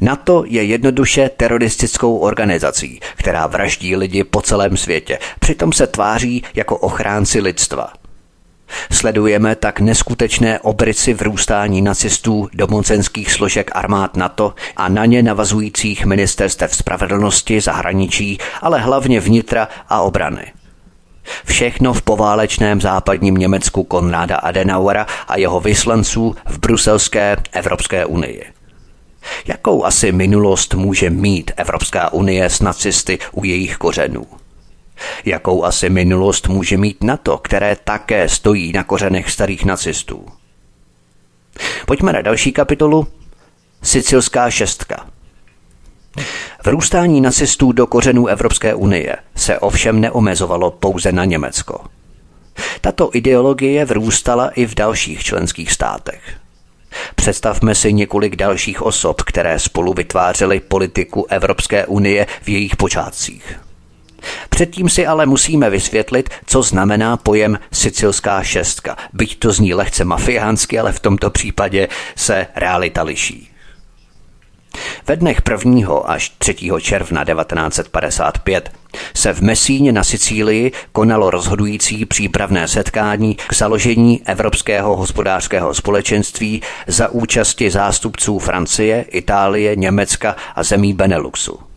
[0.00, 6.76] NATO je jednoduše teroristickou organizací, která vraždí lidi po celém světě, přitom se tváří jako
[6.76, 7.92] ochránci lidstva–
[8.92, 16.06] Sledujeme tak neskutečné obrysy vrůstání nacistů do mocenských složek armád NATO a na ně navazujících
[16.06, 20.52] ministerstev spravedlnosti, zahraničí, ale hlavně vnitra a obrany.
[21.44, 28.44] Všechno v poválečném západním Německu Konráda Adenauera a jeho vyslanců v bruselské Evropské unii.
[29.46, 34.26] Jakou asi minulost může mít Evropská unie s nacisty u jejich kořenů?
[35.24, 40.26] Jakou asi minulost může mít NATO, které také stojí na kořenech starých nacistů?
[41.86, 43.06] Pojďme na další kapitolu.
[43.82, 45.06] Sicilská šestka.
[46.64, 51.84] Vrůstání nacistů do kořenů Evropské unie se ovšem neomezovalo pouze na Německo.
[52.80, 56.20] Tato ideologie vrůstala i v dalších členských státech.
[57.14, 63.60] Představme si několik dalších osob, které spolu vytvářely politiku Evropské unie v jejich počátcích.
[64.48, 68.96] Předtím si ale musíme vysvětlit, co znamená pojem sicilská šestka.
[69.12, 73.50] Byť to zní lehce mafiánsky, ale v tomto případě se realita liší.
[75.06, 75.98] Ve dnech 1.
[76.04, 76.54] až 3.
[76.80, 78.72] června 1955
[79.14, 87.08] se v Mesíně na Sicílii konalo rozhodující přípravné setkání k založení Evropského hospodářského společenství za
[87.08, 91.69] účasti zástupců Francie, Itálie, Německa a zemí Beneluxu.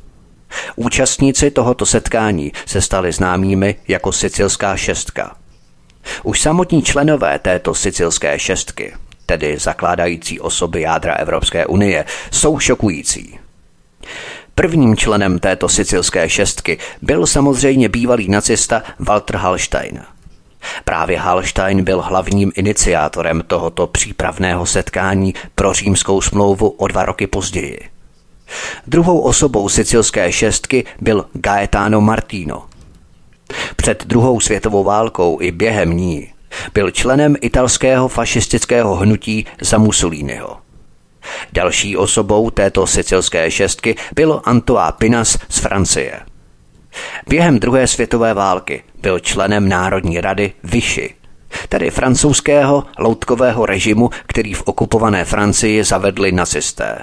[0.75, 5.35] Účastníci tohoto setkání se stali známými jako Sicilská šestka.
[6.23, 8.93] Už samotní členové této sicilské šestky,
[9.25, 13.39] tedy zakládající osoby jádra Evropské unie, jsou šokující.
[14.55, 20.01] Prvním členem této sicilské šestky byl samozřejmě bývalý nacista Walter Hallstein.
[20.85, 27.92] Právě Hallstein byl hlavním iniciátorem tohoto přípravného setkání pro římskou smlouvu o dva roky později.
[28.87, 32.65] Druhou osobou sicilské šestky byl Gaetano Martino.
[33.75, 36.33] Před druhou světovou válkou i během ní
[36.73, 40.57] byl členem italského fašistického hnutí za Mussoliniho.
[41.53, 46.19] Další osobou této sicilské šestky byl Antoine Pinas z Francie.
[47.27, 51.15] Během druhé světové války byl členem Národní rady Vichy,
[51.69, 57.01] tedy francouzského loutkového režimu, který v okupované Francii zavedli nacisté.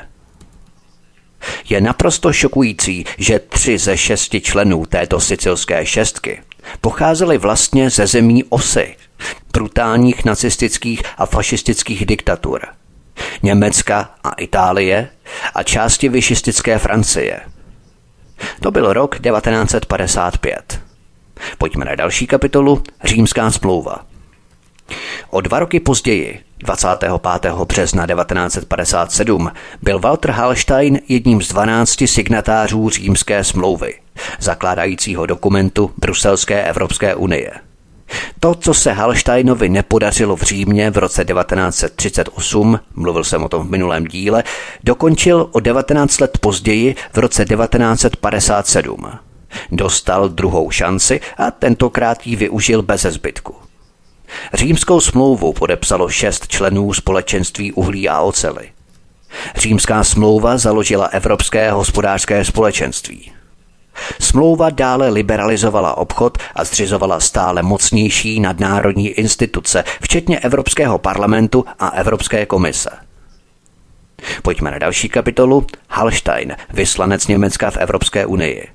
[1.68, 6.42] Je naprosto šokující, že tři ze šesti členů této sicilské šestky
[6.80, 8.96] pocházeli vlastně ze zemí osy,
[9.52, 12.66] brutálních nacistických a fašistických diktatur.
[13.42, 15.08] Německa a Itálie
[15.54, 17.40] a části vyšistické Francie.
[18.62, 20.80] To byl rok 1955.
[21.58, 24.09] Pojďme na další kapitolu Římská smlouva.
[25.30, 27.12] O dva roky později, 25.
[27.66, 33.94] března 1957, byl Walter Hallstein jedním z 12 signatářů římské smlouvy,
[34.40, 37.50] zakládajícího dokumentu Bruselské Evropské unie.
[38.40, 43.70] To, co se Hallsteinovi nepodařilo v Římě v roce 1938, mluvil jsem o tom v
[43.70, 44.44] minulém díle,
[44.84, 49.10] dokončil o 19 let později v roce 1957.
[49.72, 53.69] Dostal druhou šanci a tentokrát ji využil bez zbytku.
[54.54, 58.70] Římskou smlouvu podepsalo šest členů společenství uhlí a ocely.
[59.56, 63.32] Římská smlouva založila Evropské hospodářské společenství.
[64.20, 72.46] Smlouva dále liberalizovala obchod a zřizovala stále mocnější nadnárodní instituce, včetně Evropského parlamentu a Evropské
[72.46, 72.90] komise.
[74.42, 75.66] Pojďme na další kapitolu.
[75.88, 78.68] Hallstein, vyslanec Německa v Evropské unii.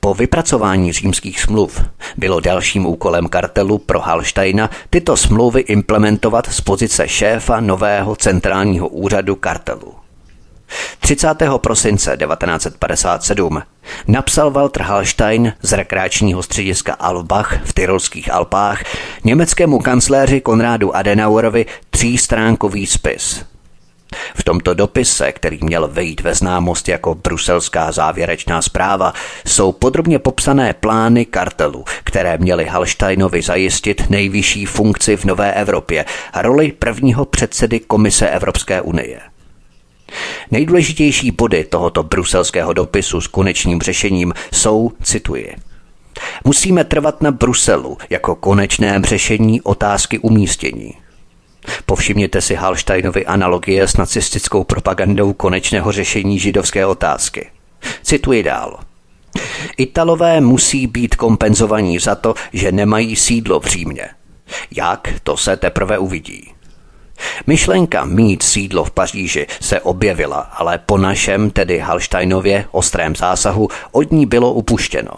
[0.00, 1.82] Po vypracování římských smluv
[2.16, 9.34] bylo dalším úkolem kartelu pro Hallsteina tyto smlouvy implementovat z pozice šéfa nového centrálního úřadu
[9.36, 9.94] kartelu.
[11.00, 11.28] 30.
[11.56, 13.62] prosince 1957
[14.06, 18.84] napsal Walter Hallstein z rekreačního střediska Albach v Tyrolských Alpách
[19.24, 23.44] německému kancléři Konrádu Adenauerovi třístránkový spis–
[24.34, 29.12] v tomto dopise, který měl vejít ve známost jako bruselská závěrečná zpráva,
[29.46, 36.42] jsou podrobně popsané plány kartelu, které měly Halsteinovi zajistit nejvyšší funkci v Nové Evropě a
[36.42, 39.20] roli prvního předsedy Komise Evropské unie.
[40.50, 45.56] Nejdůležitější body tohoto bruselského dopisu s konečným řešením jsou, cituji,
[46.44, 50.94] Musíme trvat na Bruselu jako konečném řešení otázky umístění–
[51.86, 57.50] Povšimněte si Hallsteinovy analogie s nacistickou propagandou konečného řešení židovské otázky.
[58.02, 58.78] Cituji dál.
[59.76, 64.08] Italové musí být kompenzovaní za to, že nemají sídlo v Římě.
[64.76, 66.52] Jak, to se teprve uvidí.
[67.46, 74.12] Myšlenka mít sídlo v Paříži se objevila, ale po našem, tedy Hallsteinově, ostrém zásahu, od
[74.12, 75.12] ní bylo upuštěno.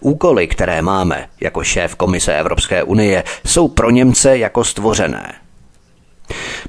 [0.00, 5.34] Úkoly, které máme jako šéf Komise Evropské unie, jsou pro Němce jako stvořené.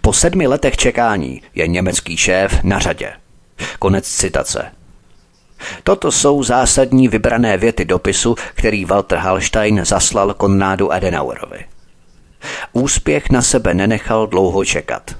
[0.02, 3.14] Po sedmi letech čekání je německý šéf na řadě.
[3.80, 4.72] Konec citace.
[5.84, 11.66] Toto jsou zásadní vybrané věty dopisu, který Walter Hallstein zaslal Konrádu Adenauerovi.
[12.74, 15.16] Úspěch na sebe nenechal dlouho čekat.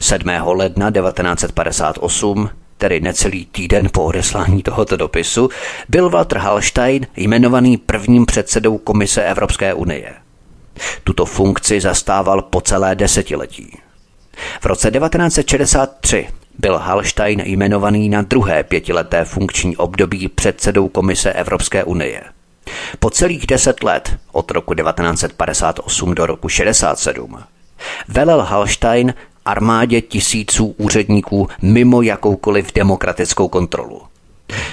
[0.00, 0.30] 7.
[0.44, 5.48] ledna 1958 tedy necelý týden po odeslání tohoto dopisu,
[5.88, 10.12] byl Walter Hallstein jmenovaný prvním předsedou Komise Evropské unie.
[11.04, 13.78] Tuto funkci zastával po celé desetiletí.
[14.60, 22.22] V roce 1963 byl Hallstein jmenovaný na druhé pětileté funkční období předsedou Komise Evropské unie.
[22.98, 27.38] Po celých deset let, od roku 1958 do roku 67,
[28.08, 29.14] velel Hallstein
[29.46, 34.02] armádě tisíců úředníků mimo jakoukoliv demokratickou kontrolu.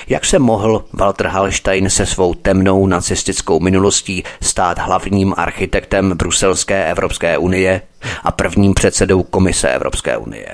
[0.07, 7.37] Jak se mohl Walter Hallstein se svou temnou nacistickou minulostí stát hlavním architektem Bruselské Evropské
[7.37, 7.81] unie
[8.23, 10.47] a prvním předsedou Komise Evropské unie?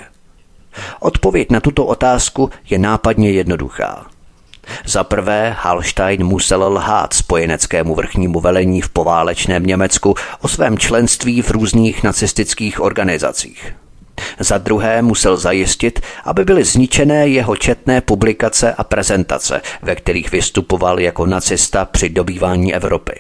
[1.00, 4.06] Odpověď na tuto otázku je nápadně jednoduchá.
[4.86, 11.52] Za prvé Hallstein musel lhát spojeneckému vrchnímu velení v poválečném Německu o svém členství v
[11.52, 13.74] různých nacistických organizacích.
[14.40, 21.00] Za druhé musel zajistit, aby byly zničené jeho četné publikace a prezentace, ve kterých vystupoval
[21.00, 23.14] jako nacista při dobývání Evropy.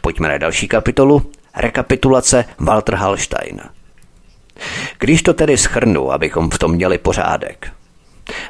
[0.00, 1.30] Pojďme na další kapitolu.
[1.56, 3.60] Rekapitulace Walter Hallstein.
[4.98, 7.72] Když to tedy schrnu, abychom v tom měli pořádek.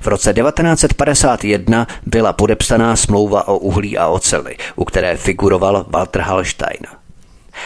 [0.02, 6.86] V roce 1951 byla podepsaná smlouva o uhlí a oceli, u které figuroval Walter Hallstein–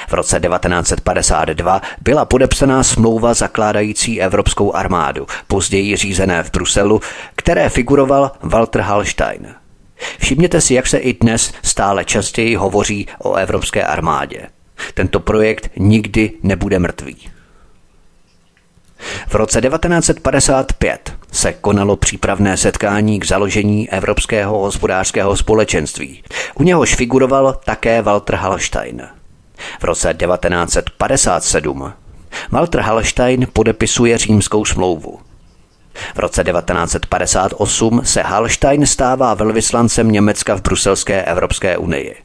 [0.08, 7.00] v roce 1952 byla podepsaná smlouva zakládající Evropskou armádu, později řízené v Bruselu,
[7.36, 9.54] které figuroval Walter Hallstein.
[10.18, 14.46] Všimněte si, jak se i dnes stále častěji hovoří o Evropské armádě.
[14.94, 17.16] Tento projekt nikdy nebude mrtvý.
[19.28, 26.22] V roce 1955 se konalo přípravné setkání k založení Evropského hospodářského společenství.
[26.54, 29.08] U něhož figuroval také Walter Hallstein.
[29.80, 31.92] V roce 1957
[32.50, 35.20] Walter Hallstein podepisuje římskou smlouvu.
[36.14, 42.16] V roce 1958 se Hallstein stává velvyslancem Německa v Bruselské Evropské unii.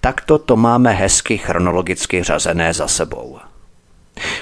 [0.00, 3.38] Takto to máme hezky chronologicky řazené za sebou.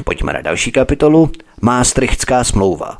[0.05, 1.31] Pojďme na další kapitolu.
[1.61, 2.99] Maastrichtská smlouva.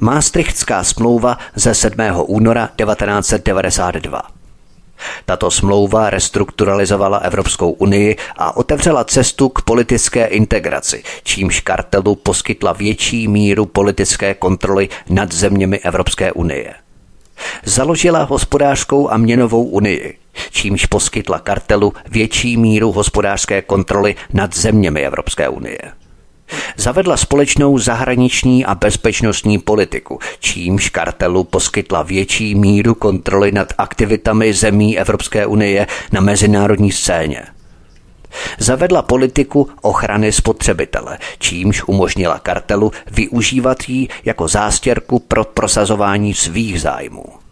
[0.00, 1.98] Maastrichtská smlouva ze 7.
[2.26, 4.35] února 1992.
[5.24, 13.28] Tato smlouva restrukturalizovala Evropskou unii a otevřela cestu k politické integraci, čímž kartelu poskytla větší
[13.28, 16.74] míru politické kontroly nad zeměmi Evropské unie.
[17.64, 20.18] Založila hospodářskou a měnovou unii,
[20.50, 25.78] čímž poskytla kartelu větší míru hospodářské kontroly nad zeměmi Evropské unie.
[26.76, 34.98] Zavedla společnou zahraniční a bezpečnostní politiku, čímž kartelu poskytla větší míru kontroly nad aktivitami zemí
[34.98, 37.42] Evropské unie na mezinárodní scéně.
[38.58, 47.45] Zavedla politiku ochrany spotřebitele, čímž umožnila kartelu využívat ji jako zástěrku pro prosazování svých zájmů.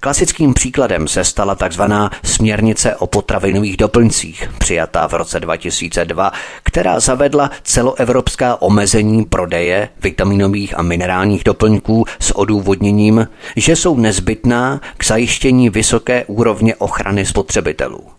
[0.00, 1.82] Klasickým příkladem se stala tzv.
[2.24, 10.82] směrnice o potravinových doplňcích, přijatá v roce 2002, která zavedla celoevropská omezení prodeje vitaminových a
[10.82, 18.14] minerálních doplňků s odůvodněním, že jsou nezbytná k zajištění vysoké úrovně ochrany spotřebitelů.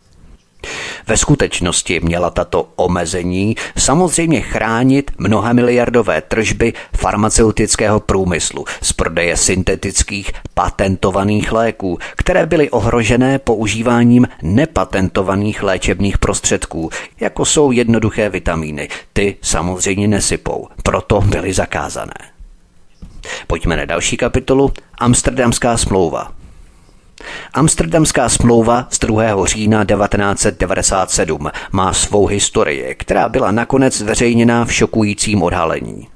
[1.08, 10.32] Ve skutečnosti měla tato omezení samozřejmě chránit mnoha miliardové tržby farmaceutického průmyslu z prodeje syntetických
[10.54, 16.90] patentovaných léků, které byly ohrožené používáním nepatentovaných léčebných prostředků,
[17.20, 18.90] jako jsou jednoduché vitamíny.
[19.14, 22.14] Ty samozřejmě nesypou, proto byly zakázané.
[23.48, 24.74] Pojďme na další kapitolu.
[24.98, 26.45] Amsterdamská smlouva.
[27.54, 29.46] Amsterdamská smlouva z 2.
[29.46, 36.15] října 1997 má svou historii, která byla nakonec zveřejněna v šokujícím odhalení.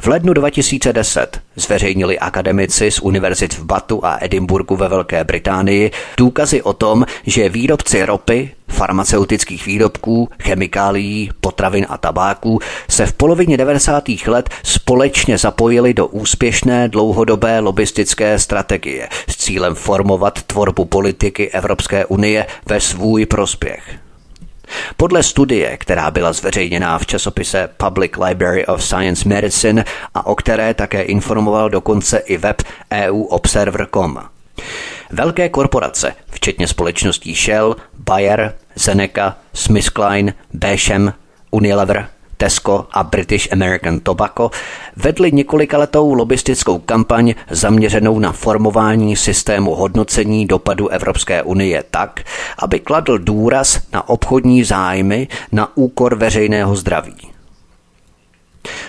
[0.00, 6.62] V lednu 2010 zveřejnili akademici z univerzit v Batu a Edinburgu ve Velké Británii důkazy
[6.62, 12.58] o tom, že výrobci ropy, farmaceutických výrobků, chemikálií, potravin a tabáků
[12.88, 14.04] se v polovině 90.
[14.26, 22.46] let společně zapojili do úspěšné dlouhodobé lobistické strategie s cílem formovat tvorbu politiky Evropské unie
[22.66, 24.09] ve svůj prospěch.
[24.96, 30.74] Podle studie, která byla zveřejněná v časopise Public Library of Science Medicine a o které
[30.74, 32.62] také informoval dokonce i web
[32.92, 34.18] EUobserver.com.
[35.10, 41.12] Velké korporace, včetně společností Shell, Bayer, Zeneca, SmithKline, Bechem,
[41.50, 42.08] Unilever,
[42.40, 44.50] Tesco a British American Tobacco
[44.96, 52.20] vedli několikaletou lobistickou kampaň zaměřenou na formování systému hodnocení dopadu Evropské unie tak,
[52.58, 57.16] aby kladl důraz na obchodní zájmy na úkor veřejného zdraví.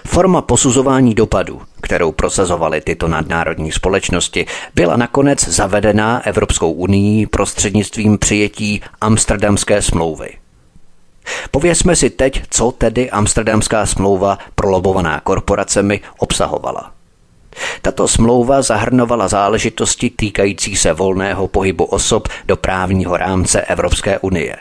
[0.08, 4.46] Forma posuzování dopadu, kterou prosazovaly tyto nadnárodní společnosti,
[4.76, 10.41] byla nakonec zavedená Evropskou unii prostřednictvím přijetí Amsterdamské smlouvy.
[11.52, 16.92] Povězme si teď, co tedy Amsterdamská smlouva prolobovaná korporacemi obsahovala.
[17.82, 24.56] Tato smlouva zahrnovala záležitosti týkající se volného pohybu osob do právního rámce Evropské unie.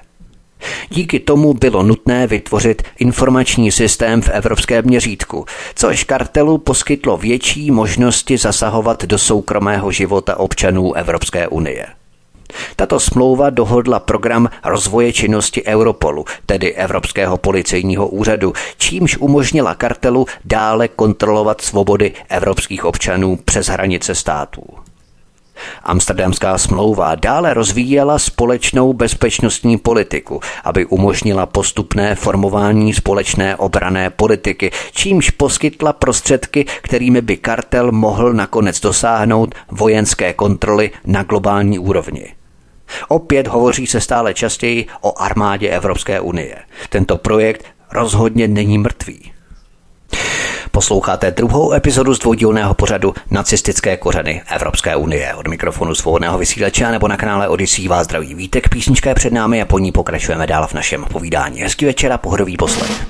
[0.91, 5.45] Díky tomu bylo nutné vytvořit informační systém v evropském měřítku,
[5.75, 11.87] což kartelu poskytlo větší možnosti zasahovat do soukromého života občanů Evropské unie.
[12.77, 20.89] Tato smlouva dohodla program rozvoje činnosti Europolu, tedy Evropského policejního úřadu, čímž umožnila kartelu dále
[20.89, 24.63] kontrolovat svobody evropských občanů přes hranice států.
[25.83, 35.31] Amsterdamská smlouva dále rozvíjela společnou bezpečnostní politiku, aby umožnila postupné formování společné obrané politiky, čímž
[35.31, 42.40] poskytla prostředky, kterými by kartel mohl nakonec dosáhnout vojenské kontroly na globální úrovni.
[43.09, 46.57] Opět hovoří se stále častěji o armádě Evropské unie.
[46.89, 49.33] Tento projekt rozhodně není mrtvý.
[50.71, 55.35] Posloucháte druhou epizodu z dvoudílného pořadu Nacistické kořeny Evropské unie.
[55.35, 58.69] Od mikrofonu svobodného vysílače nebo na kanále Odisí vás zdraví vítek.
[58.69, 61.61] Písnička je před námi a po ní pokračujeme dál v našem povídání.
[61.61, 63.07] Hezký večer a pohodový poslech.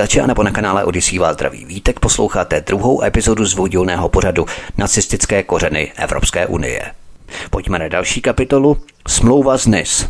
[0.00, 3.56] Vysílače a nebo na kanále Odisí vás zdraví vítek posloucháte druhou epizodu z
[4.08, 4.46] pořadu
[4.78, 6.82] Nacistické kořeny Evropské unie.
[7.50, 8.76] Pojďme na další kapitolu
[9.08, 10.08] Smlouva z NIS.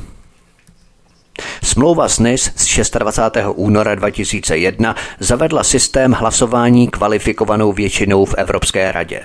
[1.63, 3.47] Smlouva z NIS z 26.
[3.55, 9.21] února 2001 zavedla systém hlasování kvalifikovanou většinou v Evropské radě.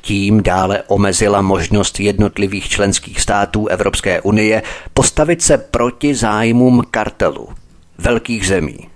[0.00, 4.62] Tím dále omezila možnost jednotlivých členských států Evropské unie
[4.94, 7.48] postavit se proti zájmům kartelu
[7.98, 8.93] velkých zemí.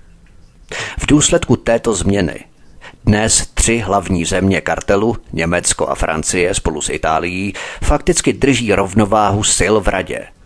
[0.99, 2.45] V důsledku této změny
[3.05, 9.75] dnes tři hlavní země kartelu, Německo a Francie spolu s Itálií, fakticky drží rovnováhu sil
[9.81, 10.27] v radě–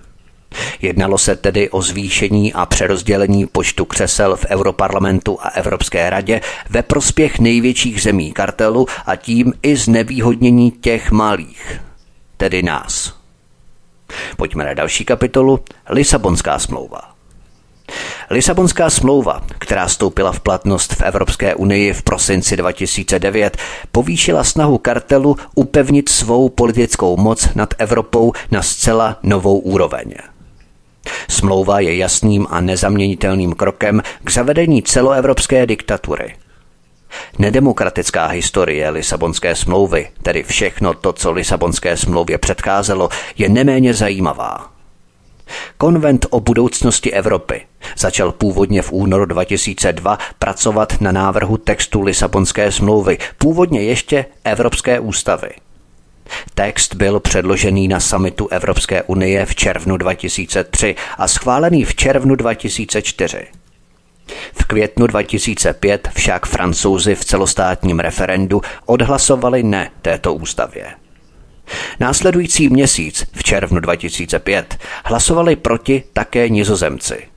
[0.83, 6.83] Jednalo se tedy o zvýšení a přerozdělení počtu křesel v Europarlamentu a Evropské radě ve
[6.83, 11.81] prospěch největších zemí kartelu a tím i znevýhodnění těch malých,
[12.37, 13.15] tedy nás.
[14.37, 17.12] Pojďme na další kapitolu Lisabonská smlouva.
[18.31, 23.57] Lisabonská smlouva, která stoupila v platnost v Evropské unii v prosinci 2009,
[23.93, 30.15] povýšila snahu kartelu upevnit svou politickou moc nad Evropou na zcela novou úroveň.
[31.31, 36.35] Smlouva je jasným a nezaměnitelným krokem k zavedení celoevropské diktatury.
[37.39, 44.73] Nedemokratická historie Lisabonské smlouvy, tedy všechno to, co Lisabonské smlouvě předcházelo, je neméně zajímavá.
[45.79, 53.19] Konvent o budoucnosti Evropy začal původně v únoru 2002 pracovat na návrhu textu Lisabonské smlouvy,
[53.39, 55.51] původně ještě Evropské ústavy–
[56.55, 63.47] Text byl předložený na samitu Evropské unie v červnu 2003 a schválený v červnu 2004.
[64.53, 71.02] V květnu 2005 však francouzi v celostátním referendu odhlasovali ne této ústavě.
[72.01, 77.29] Následující měsíc, v červnu 2005, hlasovali proti také nizozemci.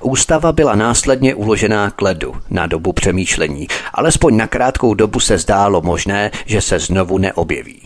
[0.00, 5.82] Ústava byla následně uložená k ledu na dobu přemýšlení, alespoň na krátkou dobu se zdálo
[5.82, 7.80] možné, že se znovu neobjeví.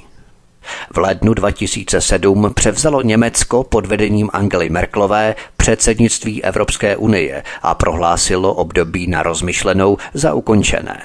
[0.95, 9.07] V lednu 2007 převzalo Německo pod vedením Angely Merklové předsednictví Evropské unie a prohlásilo období
[9.07, 11.03] na rozmyšlenou za ukončené.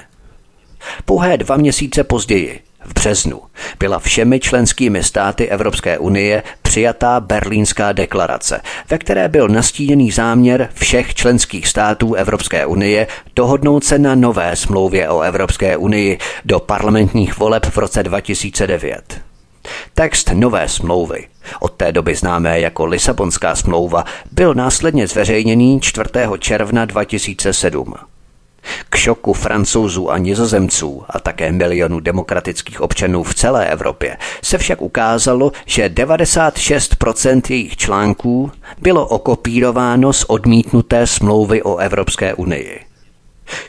[1.04, 3.40] Pouhé dva měsíce později, v březnu,
[3.78, 8.60] byla všemi členskými státy Evropské unie přijatá Berlínská deklarace,
[8.90, 13.06] ve které byl nastíněný záměr všech členských států Evropské unie
[13.36, 19.20] dohodnout se na nové smlouvě o Evropské unii do parlamentních voleb v roce 2009.
[19.94, 21.28] Text nové smlouvy,
[21.60, 26.10] od té doby známé jako Lisabonská smlouva, byl následně zveřejněný 4.
[26.38, 27.94] června 2007.
[28.90, 34.82] K šoku francouzů a nizozemců a také milionů demokratických občanů v celé Evropě se však
[34.82, 42.80] ukázalo, že 96% jejich článků bylo okopírováno z odmítnuté smlouvy o Evropské unii.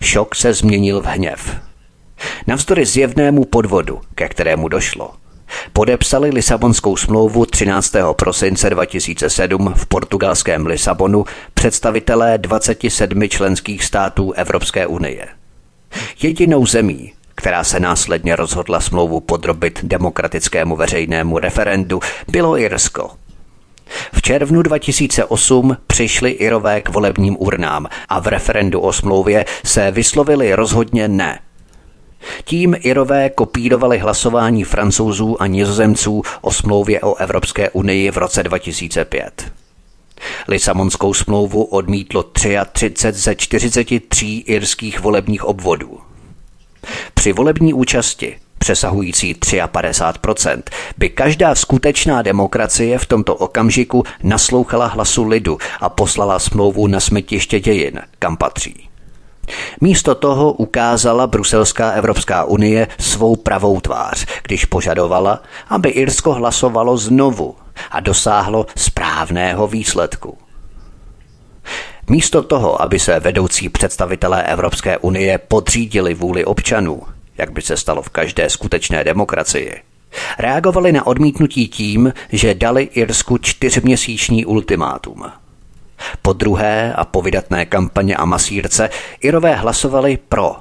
[0.02, 1.56] Šok se změnil v hněv.
[2.48, 5.12] Navzdory zjevnému podvodu, ke kterému došlo,
[5.74, 7.94] podepsali Lisabonskou smlouvu 13.
[8.14, 15.28] prosince 2007 v portugalském Lisabonu představitelé 27 členských států Evropské unie.
[16.22, 23.12] Jedinou zemí, která se následně rozhodla smlouvu podrobit demokratickému veřejnému referendu, bylo Irsko.
[24.14, 30.56] V červnu 2008 přišli Irové k volebním urnám a v referendu o smlouvě se vyslovili
[30.56, 31.40] rozhodně ne–
[32.44, 39.52] tím Irové kopírovali hlasování francouzů a nizozemců o smlouvě o Evropské unii v roce 2005.
[40.48, 46.00] Lisabonskou smlouvu odmítlo 33 ze 43 irských volebních obvodů.
[47.14, 50.62] Při volební účasti přesahující 53%,
[50.98, 57.60] by každá skutečná demokracie v tomto okamžiku naslouchala hlasu lidu a poslala smlouvu na smetiště
[57.60, 58.90] dějin, kam patří.
[59.82, 67.56] Místo toho ukázala Bruselská Evropská unie svou pravou tvář, když požadovala, aby Irsko hlasovalo znovu
[67.92, 70.38] a dosáhlo správného výsledku.
[72.10, 77.02] Místo toho, aby se vedoucí představitelé Evropské unie podřídili vůli občanů,
[77.38, 79.82] jak by se stalo v každé skutečné demokracii,
[80.40, 85.24] reagovali na odmítnutí tím, že dali Irsku čtyřměsíční ultimátum–
[86.22, 88.90] po druhé a po vydatné kampaně a masírce
[89.22, 90.56] Irové hlasovali pro.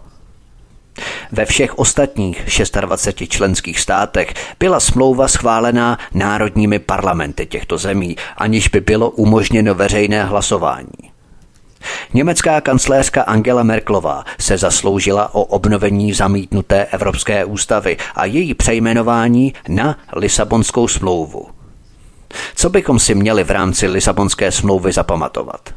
[1.32, 2.42] Ve všech ostatních
[2.80, 10.24] 26 členských státech byla smlouva schválená národními parlamenty těchto zemí, aniž by bylo umožněno veřejné
[10.24, 11.14] hlasování.
[12.14, 19.98] Německá kancléřka Angela Merklová se zasloužila o obnovení zamítnuté Evropské ústavy a její přejmenování na
[20.12, 21.53] Lisabonskou smlouvu.
[22.54, 25.74] Co bychom si měli v rámci Lisabonské smlouvy zapamatovat?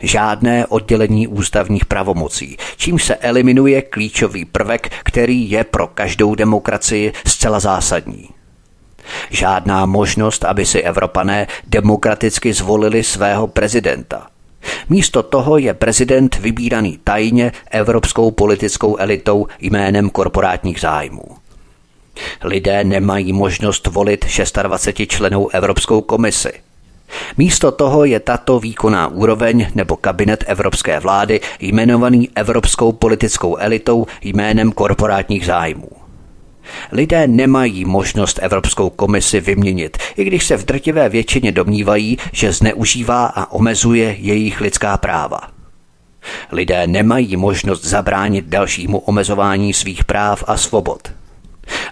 [0.00, 7.60] Žádné oddělení ústavních pravomocí, čímž se eliminuje klíčový prvek, který je pro každou demokracii zcela
[7.60, 8.28] zásadní.
[9.30, 14.26] Žádná možnost, aby si Evropané demokraticky zvolili svého prezidenta.
[14.88, 21.41] Místo toho je prezident vybíraný tajně evropskou politickou elitou jménem korporátních zájmů.
[22.44, 24.26] Lidé nemají možnost volit
[24.62, 26.52] 26 členů Evropskou komisi.
[27.36, 34.72] Místo toho je tato výkonná úroveň nebo kabinet evropské vlády jmenovaný evropskou politickou elitou jménem
[34.72, 35.88] korporátních zájmů.
[36.92, 43.26] Lidé nemají možnost Evropskou komisi vyměnit, i když se v drtivé většině domnívají, že zneužívá
[43.26, 45.40] a omezuje jejich lidská práva.
[46.52, 51.12] Lidé nemají možnost zabránit dalšímu omezování svých práv a svobod.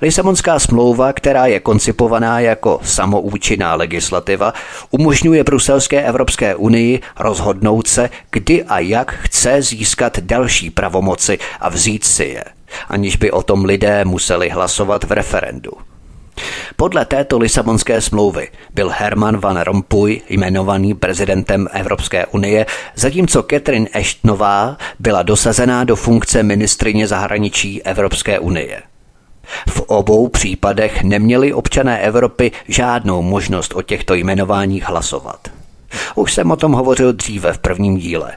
[0.02, 4.54] Lisabonská smlouva, která je koncipovaná jako samoúčinná legislativa,
[4.90, 12.04] umožňuje Bruselské Evropské unii rozhodnout se, kdy a jak chce získat další pravomoci a vzít
[12.04, 12.44] si je,
[12.88, 15.72] aniž by o tom lidé museli hlasovat v referendu.
[16.76, 24.76] Podle této Lisabonské smlouvy byl Herman Van Rompuy jmenovaný prezidentem Evropské unie, zatímco Catherine Ashtonová
[24.98, 28.82] byla dosazená do funkce ministrině zahraničí Evropské unie.
[29.68, 35.48] V obou případech neměli občané Evropy žádnou možnost o těchto jmenováních hlasovat.
[36.14, 38.32] Už jsem o tom hovořil dříve v prvním díle.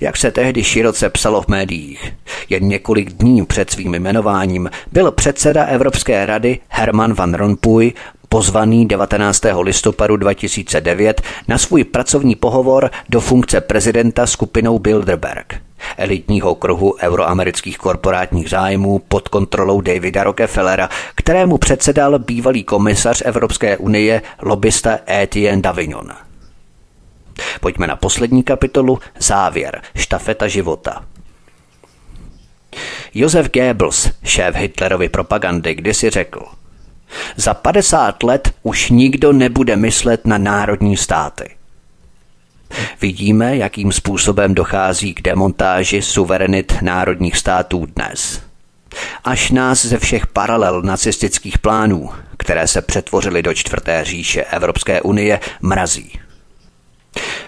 [0.00, 2.12] Jak se tehdy široce psalo v médiích,
[2.48, 7.92] jen několik dní před svým jmenováním byl předseda Evropské rady Herman van Rompuy
[8.28, 9.42] pozvaný 19.
[9.60, 15.54] listopadu 2009 na svůj pracovní pohovor do funkce prezidenta skupinou Bilderberg–
[15.96, 24.22] elitního kruhu euroamerických korporátních zájmů pod kontrolou Davida Rockefellera, kterému předsedal bývalý komisař Evropské unie
[24.42, 26.12] lobista Etienne Davignon.
[27.60, 31.04] Pojďme na poslední kapitolu, závěr, štafeta života.
[33.14, 36.40] Josef Goebbels, šéf Hitlerovy propagandy, kdysi řekl
[37.36, 41.50] Za 50 let už nikdo nebude myslet na národní státy–
[43.00, 48.42] Vidíme, jakým způsobem dochází k demontáži suverenit národních států dnes.
[49.24, 55.40] Až nás ze všech paralel nacistických plánů, které se přetvořily do čtvrté říše Evropské unie,
[55.60, 56.12] mrazí.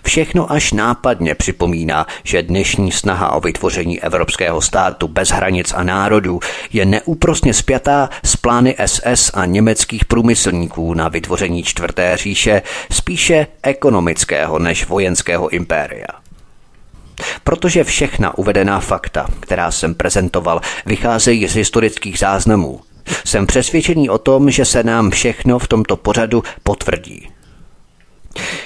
[0.04, 6.40] Všechno až nápadně připomíná, že dnešní snaha o vytvoření evropského státu bez hranic a národů
[6.72, 12.62] je neúprosně spjatá s plány SS a německých průmyslníků na vytvoření čtvrté říše
[12.92, 16.06] spíše ekonomického než vojenského impéria.
[17.44, 22.80] Protože všechna uvedená fakta, která jsem prezentoval, vycházejí z historických záznamů,
[23.24, 27.28] jsem přesvědčený o tom, že se nám všechno v tomto pořadu potvrdí.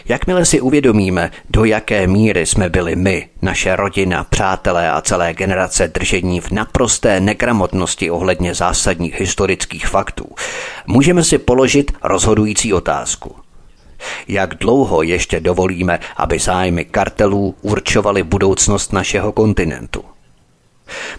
[0.09, 5.88] Jakmile si uvědomíme, do jaké míry jsme byli my, naše rodina, přátelé a celé generace
[5.88, 10.26] držení v naprosté negramotnosti ohledně zásadních historických faktů,
[10.86, 13.36] můžeme si položit rozhodující otázku.
[14.28, 20.10] Jak dlouho ještě dovolíme, aby zájmy kartelů určovaly budoucnost našeho kontinentu?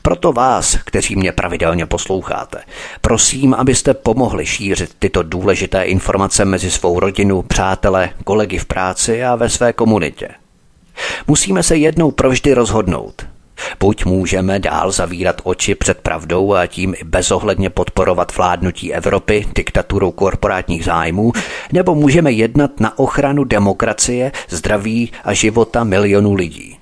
[0.01, 2.61] Proto vás, kteří mě pravidelně posloucháte,
[3.01, 9.35] prosím, abyste pomohli šířit tyto důležité informace mezi svou rodinu, přátele, kolegy v práci a
[9.35, 10.29] ve své komunitě.
[11.27, 13.25] Musíme se jednou provždy rozhodnout.
[13.79, 20.11] Buď můžeme dál zavírat oči před pravdou a tím i bezohledně podporovat vládnutí Evropy diktaturou
[20.11, 21.31] korporátních zájmů,
[21.73, 26.80] nebo můžeme jednat na ochranu demokracie, zdraví a života milionů lidí.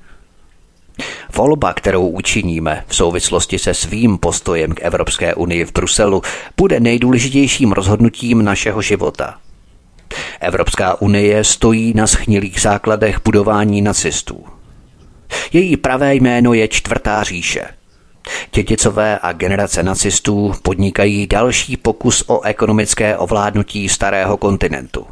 [1.36, 6.22] Volba, kterou učiníme v souvislosti se svým postojem k Evropské unii v Bruselu,
[6.58, 9.38] bude nejdůležitějším rozhodnutím našeho života.
[10.40, 14.46] Evropská unie stojí na schnilých základech budování nacistů.
[15.54, 17.66] Její pravé jméno je Čtvrtá říše.
[18.52, 25.06] Těticové a generace nacistů podnikají další pokus o ekonomické ovládnutí starého kontinentu.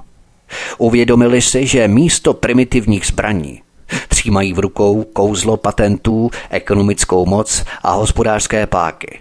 [0.78, 3.62] Uvědomili si, že místo primitivních zbraní
[4.08, 9.20] Třímají v rukou kouzlo patentů, ekonomickou moc a hospodářské páky.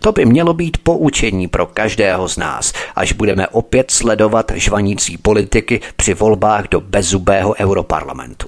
[0.00, 5.80] To by mělo být poučení pro každého z nás, až budeme opět sledovat žvanící politiky
[5.96, 8.46] při volbách do bezzubého europarlamentu.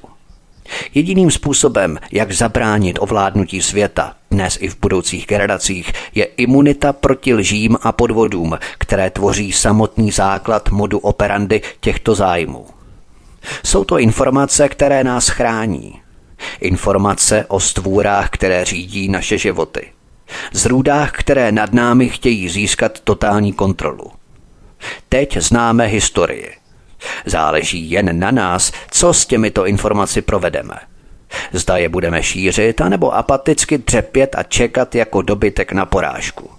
[0.95, 7.77] Jediným způsobem, jak zabránit ovládnutí světa dnes i v budoucích generacích, je imunita proti lžím
[7.83, 12.66] a podvodům, které tvoří samotný základ modu operandy těchto zájmů.
[13.64, 16.01] Jsou to informace, které nás chrání.
[16.60, 19.89] Informace o stvůrách, které řídí naše životy.
[20.52, 24.10] Zrůdách, které nad námi chtějí získat totální kontrolu.
[25.09, 26.51] Teď známe historii.
[27.27, 30.74] Záleží jen na nás, co s těmito informaci provedeme.
[31.52, 36.51] Zda je budeme šířit, anebo apaticky třepět a čekat jako dobytek na porážku.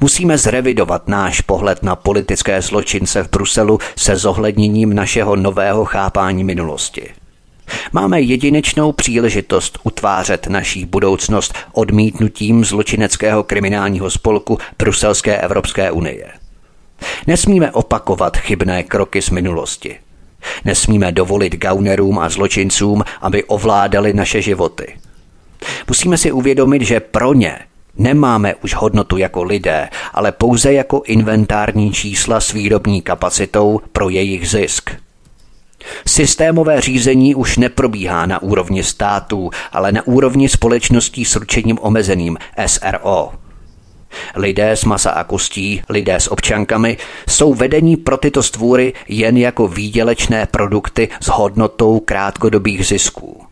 [0.00, 7.08] Musíme zrevidovat náš pohled na politické zločince v Bruselu se zohledněním našeho nového chápání minulosti.
[7.92, 16.26] Máme jedinečnou příležitost utvářet naší budoucnost odmítnutím zločineckého kriminálního spolku Bruselské Evropské unie.
[17.26, 19.96] Nesmíme opakovat chybné kroky z minulosti.
[20.64, 24.96] Nesmíme dovolit gaunerům a zločincům, aby ovládali naše životy.
[25.88, 27.58] Musíme si uvědomit, že pro ně
[28.00, 34.48] nemáme už hodnotu jako lidé, ale pouze jako inventární čísla s výrobní kapacitou pro jejich
[34.48, 34.90] zisk.
[36.06, 43.32] Systémové řízení už neprobíhá na úrovni států, ale na úrovni společností s ručením omezeným SRO.
[44.36, 46.96] Lidé s masa a kostí, lidé s občankami,
[47.28, 53.49] jsou vedení pro tyto stvůry jen jako výdělečné produkty s hodnotou krátkodobých zisků.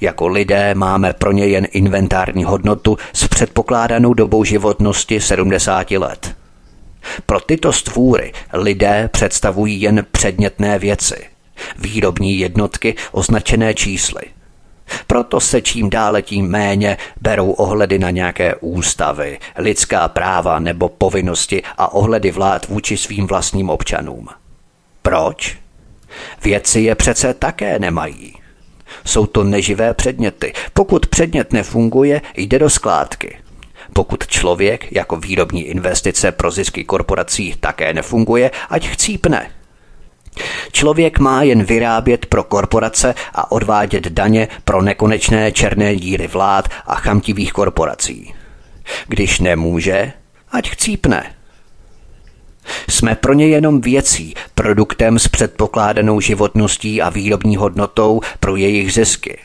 [0.00, 6.36] Jako lidé máme pro ně jen inventární hodnotu s předpokládanou dobou životnosti 70 let.
[7.26, 11.26] Pro tyto stvůry lidé představují jen předmětné věci,
[11.78, 14.22] výrobní jednotky označené čísly–
[15.06, 21.62] proto se čím dále tím méně berou ohledy na nějaké ústavy, lidská práva nebo povinnosti
[21.78, 24.28] a ohledy vlád vůči svým vlastním občanům.
[25.02, 25.58] Proč?
[26.44, 28.34] Věci je přece také nemají.
[29.06, 30.52] Jsou to neživé předměty.
[30.72, 33.38] Pokud předmět nefunguje, jde do skládky.
[33.92, 39.50] Pokud člověk jako výrobní investice pro zisky korporací také nefunguje, ať chcípne–
[40.72, 46.94] Člověk má jen vyrábět pro korporace a odvádět daně pro nekonečné černé díry vlád a
[46.94, 48.34] chamtivých korporací.
[49.06, 50.12] Když nemůže,
[50.52, 51.34] ať chcípne.
[52.90, 59.38] Jsme pro ně jenom věcí, produktem s předpokládanou životností a výrobní hodnotou pro jejich zisky.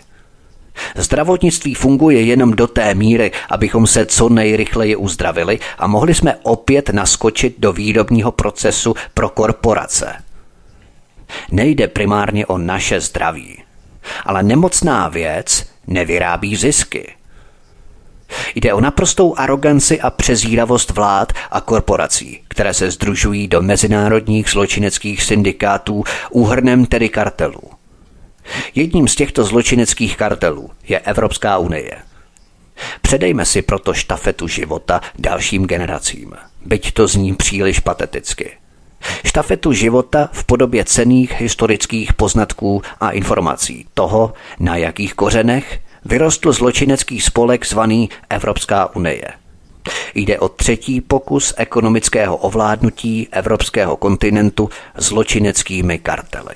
[0.96, 6.90] Zdravotnictví funguje jenom do té míry, abychom se co nejrychleji uzdravili a mohli jsme opět
[6.90, 10.14] naskočit do výrobního procesu pro korporace–
[11.52, 13.64] Nejde primárně o naše zdraví,
[14.26, 17.14] ale nemocná věc nevyrábí zisky.
[18.56, 25.24] Jde o naprostou aroganci a přezíravost vlád a korporací, které se združují do mezinárodních zločineckých
[25.24, 27.62] syndikátů úhrnem tedy kartelů.
[28.76, 31.92] Jedním z těchto zločineckých kartelů je Evropská unie.
[33.02, 36.34] Předejme si proto štafetu života dalším generacím,
[36.66, 38.52] byť to zní příliš pateticky–
[39.26, 47.22] štafetu života v podobě cených historických poznatků a informací toho, na jakých kořenech vyrostl zločinecký
[47.22, 49.24] spolek zvaný Evropská unie.
[50.16, 56.56] Jde o třetí pokus ekonomického ovládnutí evropského kontinentu zločineckými kartely.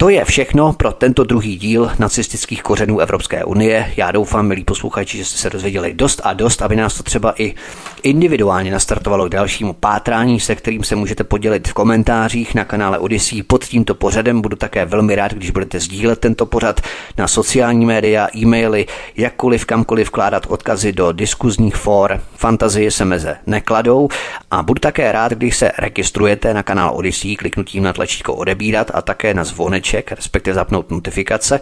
[0.00, 3.92] To je všechno pro tento druhý díl nacistických kořenů Evropské unie.
[3.96, 7.34] Já doufám, milí posluchači, že jste se dozvěděli dost a dost, aby nás to třeba
[7.38, 7.54] i
[8.02, 13.42] individuálně nastartovalo k dalšímu pátrání, se kterým se můžete podělit v komentářích na kanále Odyssey
[13.42, 14.40] pod tímto pořadem.
[14.40, 16.80] Budu také velmi rád, když budete sdílet tento pořad
[17.18, 18.86] na sociální média, e-maily,
[19.16, 22.20] jakkoliv kamkoliv vkládat odkazy do diskuzních for.
[22.36, 24.08] Fantazie se meze nekladou
[24.50, 29.02] a budu také rád, když se registrujete na kanál Odyssey kliknutím na tlačítko odebírat a
[29.02, 31.60] také na zvoneček zvoneček, respektive zapnout notifikace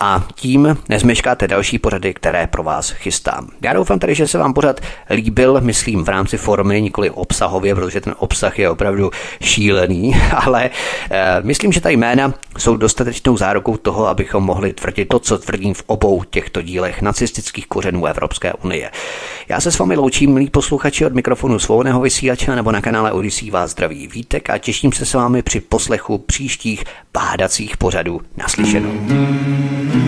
[0.00, 3.48] a tím nezmeškáte další pořady, které pro vás chystám.
[3.62, 4.80] Já doufám tady, že se vám pořad
[5.10, 9.10] líbil, myslím v rámci formy, nikoli obsahově, protože ten obsah je opravdu
[9.42, 10.16] šílený,
[10.46, 10.70] ale
[11.10, 15.74] e, myslím, že ta jména jsou dostatečnou zárukou toho, abychom mohli tvrdit to, co tvrdím
[15.74, 18.90] v obou těchto dílech nacistických kořenů Evropské unie.
[19.48, 23.50] Já se s vámi loučím, milí posluchači, od mikrofonu svobodného vysílače nebo na kanále Odisí
[23.50, 28.92] vás zdraví vítek a těším se s vámi při poslechu příštích bádacích pořadů naslyšenou.
[29.94, 30.02] Wir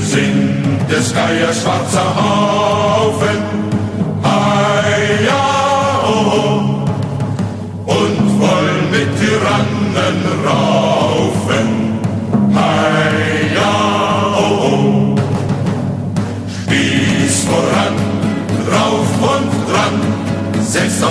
[0.00, 3.51] sind des Geier schwarzer Haufen,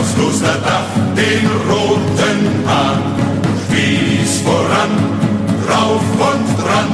[0.02, 3.02] aufs Klosterdach den roten Hahn.
[3.64, 4.91] Spieß voran,
[5.65, 6.90] drauf und dran,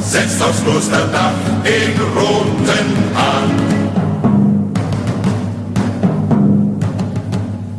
[0.00, 1.32] setzt aufs Klosterdach
[1.64, 2.88] den roten
[3.18, 3.50] Hahn.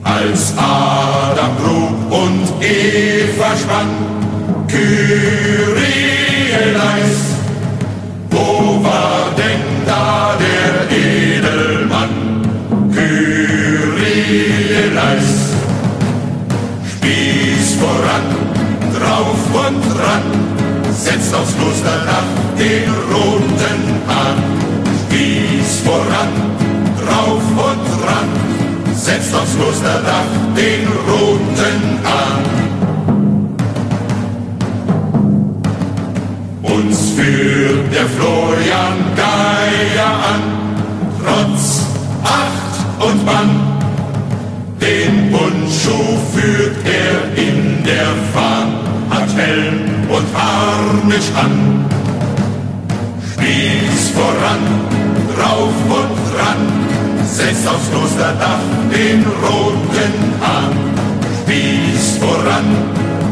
[0.03, 3.89] Als Adam grub und Eva spann.
[4.67, 6.14] Kyrie
[17.75, 18.25] Spieß voran,
[18.93, 20.23] drauf und dran,
[20.93, 22.23] setzt aufs Klosterdach
[22.57, 24.37] den roten Hahn.
[25.03, 26.31] Spieß voran,
[27.03, 28.29] drauf und dran,
[28.93, 32.43] setzt aufs Klosterdach den roten Hahn.
[36.63, 40.43] Uns führt der Florian Geier an,
[41.21, 41.81] trotz
[42.23, 43.74] Acht und Bann.
[45.35, 48.73] Den Bundschuh führt er in der Fahn,
[49.09, 51.85] hat Helm und Harnisch an.
[53.33, 54.63] Spieß voran,
[55.35, 56.61] drauf und dran,
[57.25, 60.75] setzt aufs Klosterdach den roten Hahn.
[61.41, 62.67] Spieß voran,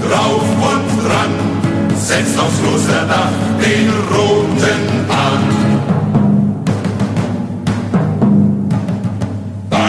[0.07, 1.33] drauf und dran,
[1.95, 3.31] setzt aufs Klosterdach
[3.61, 5.12] den roten an.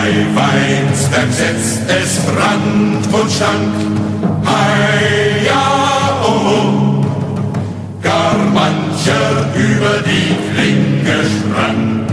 [0.04, 3.72] Bei Weinsberg setzt es Brand und Stank,
[4.44, 7.04] hei ja, oh, oh.
[8.02, 12.04] gar mancher über die Klinge sprang,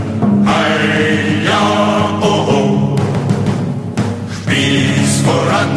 [0.46, 2.96] hei ja, oh, oh.
[4.40, 5.72] Spieß voran,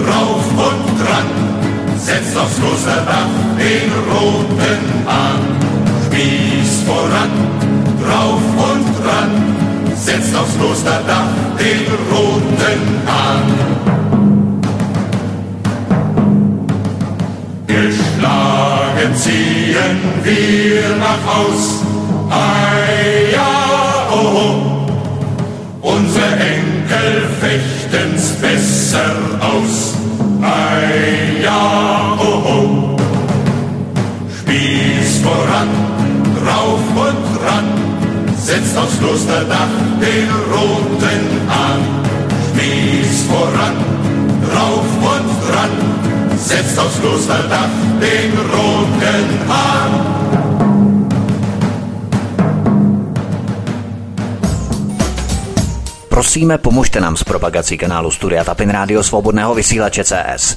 [0.00, 5.42] drauf und dran, setzt aufs Klosterdach den roten an.
[6.06, 7.30] Spieß voran,
[8.02, 9.71] drauf und dran,
[10.04, 13.46] setzt aufs Klosterdach den roten an.
[17.66, 21.82] Geschlagen ziehen wir nach Haus,
[22.30, 25.88] ei ja, oh, oh.
[25.94, 29.94] unsere Enkel fechten's besser aus.
[30.42, 32.96] Ei, ja, oh, oh.
[34.38, 35.68] Spieß voran,
[36.36, 37.81] drauf und ran,
[38.42, 39.70] setzt aufs Klosterdach
[40.00, 41.80] den roten an.
[42.50, 43.76] Spieß voran,
[44.50, 45.70] drauf und dran,
[46.36, 47.70] setzt aufs Klosterdach
[48.00, 50.22] den roten an.
[56.08, 60.56] Prosíme, pomožte nám s propagací kanálu Studia Tapin Rádio Svobodného vysílače CS.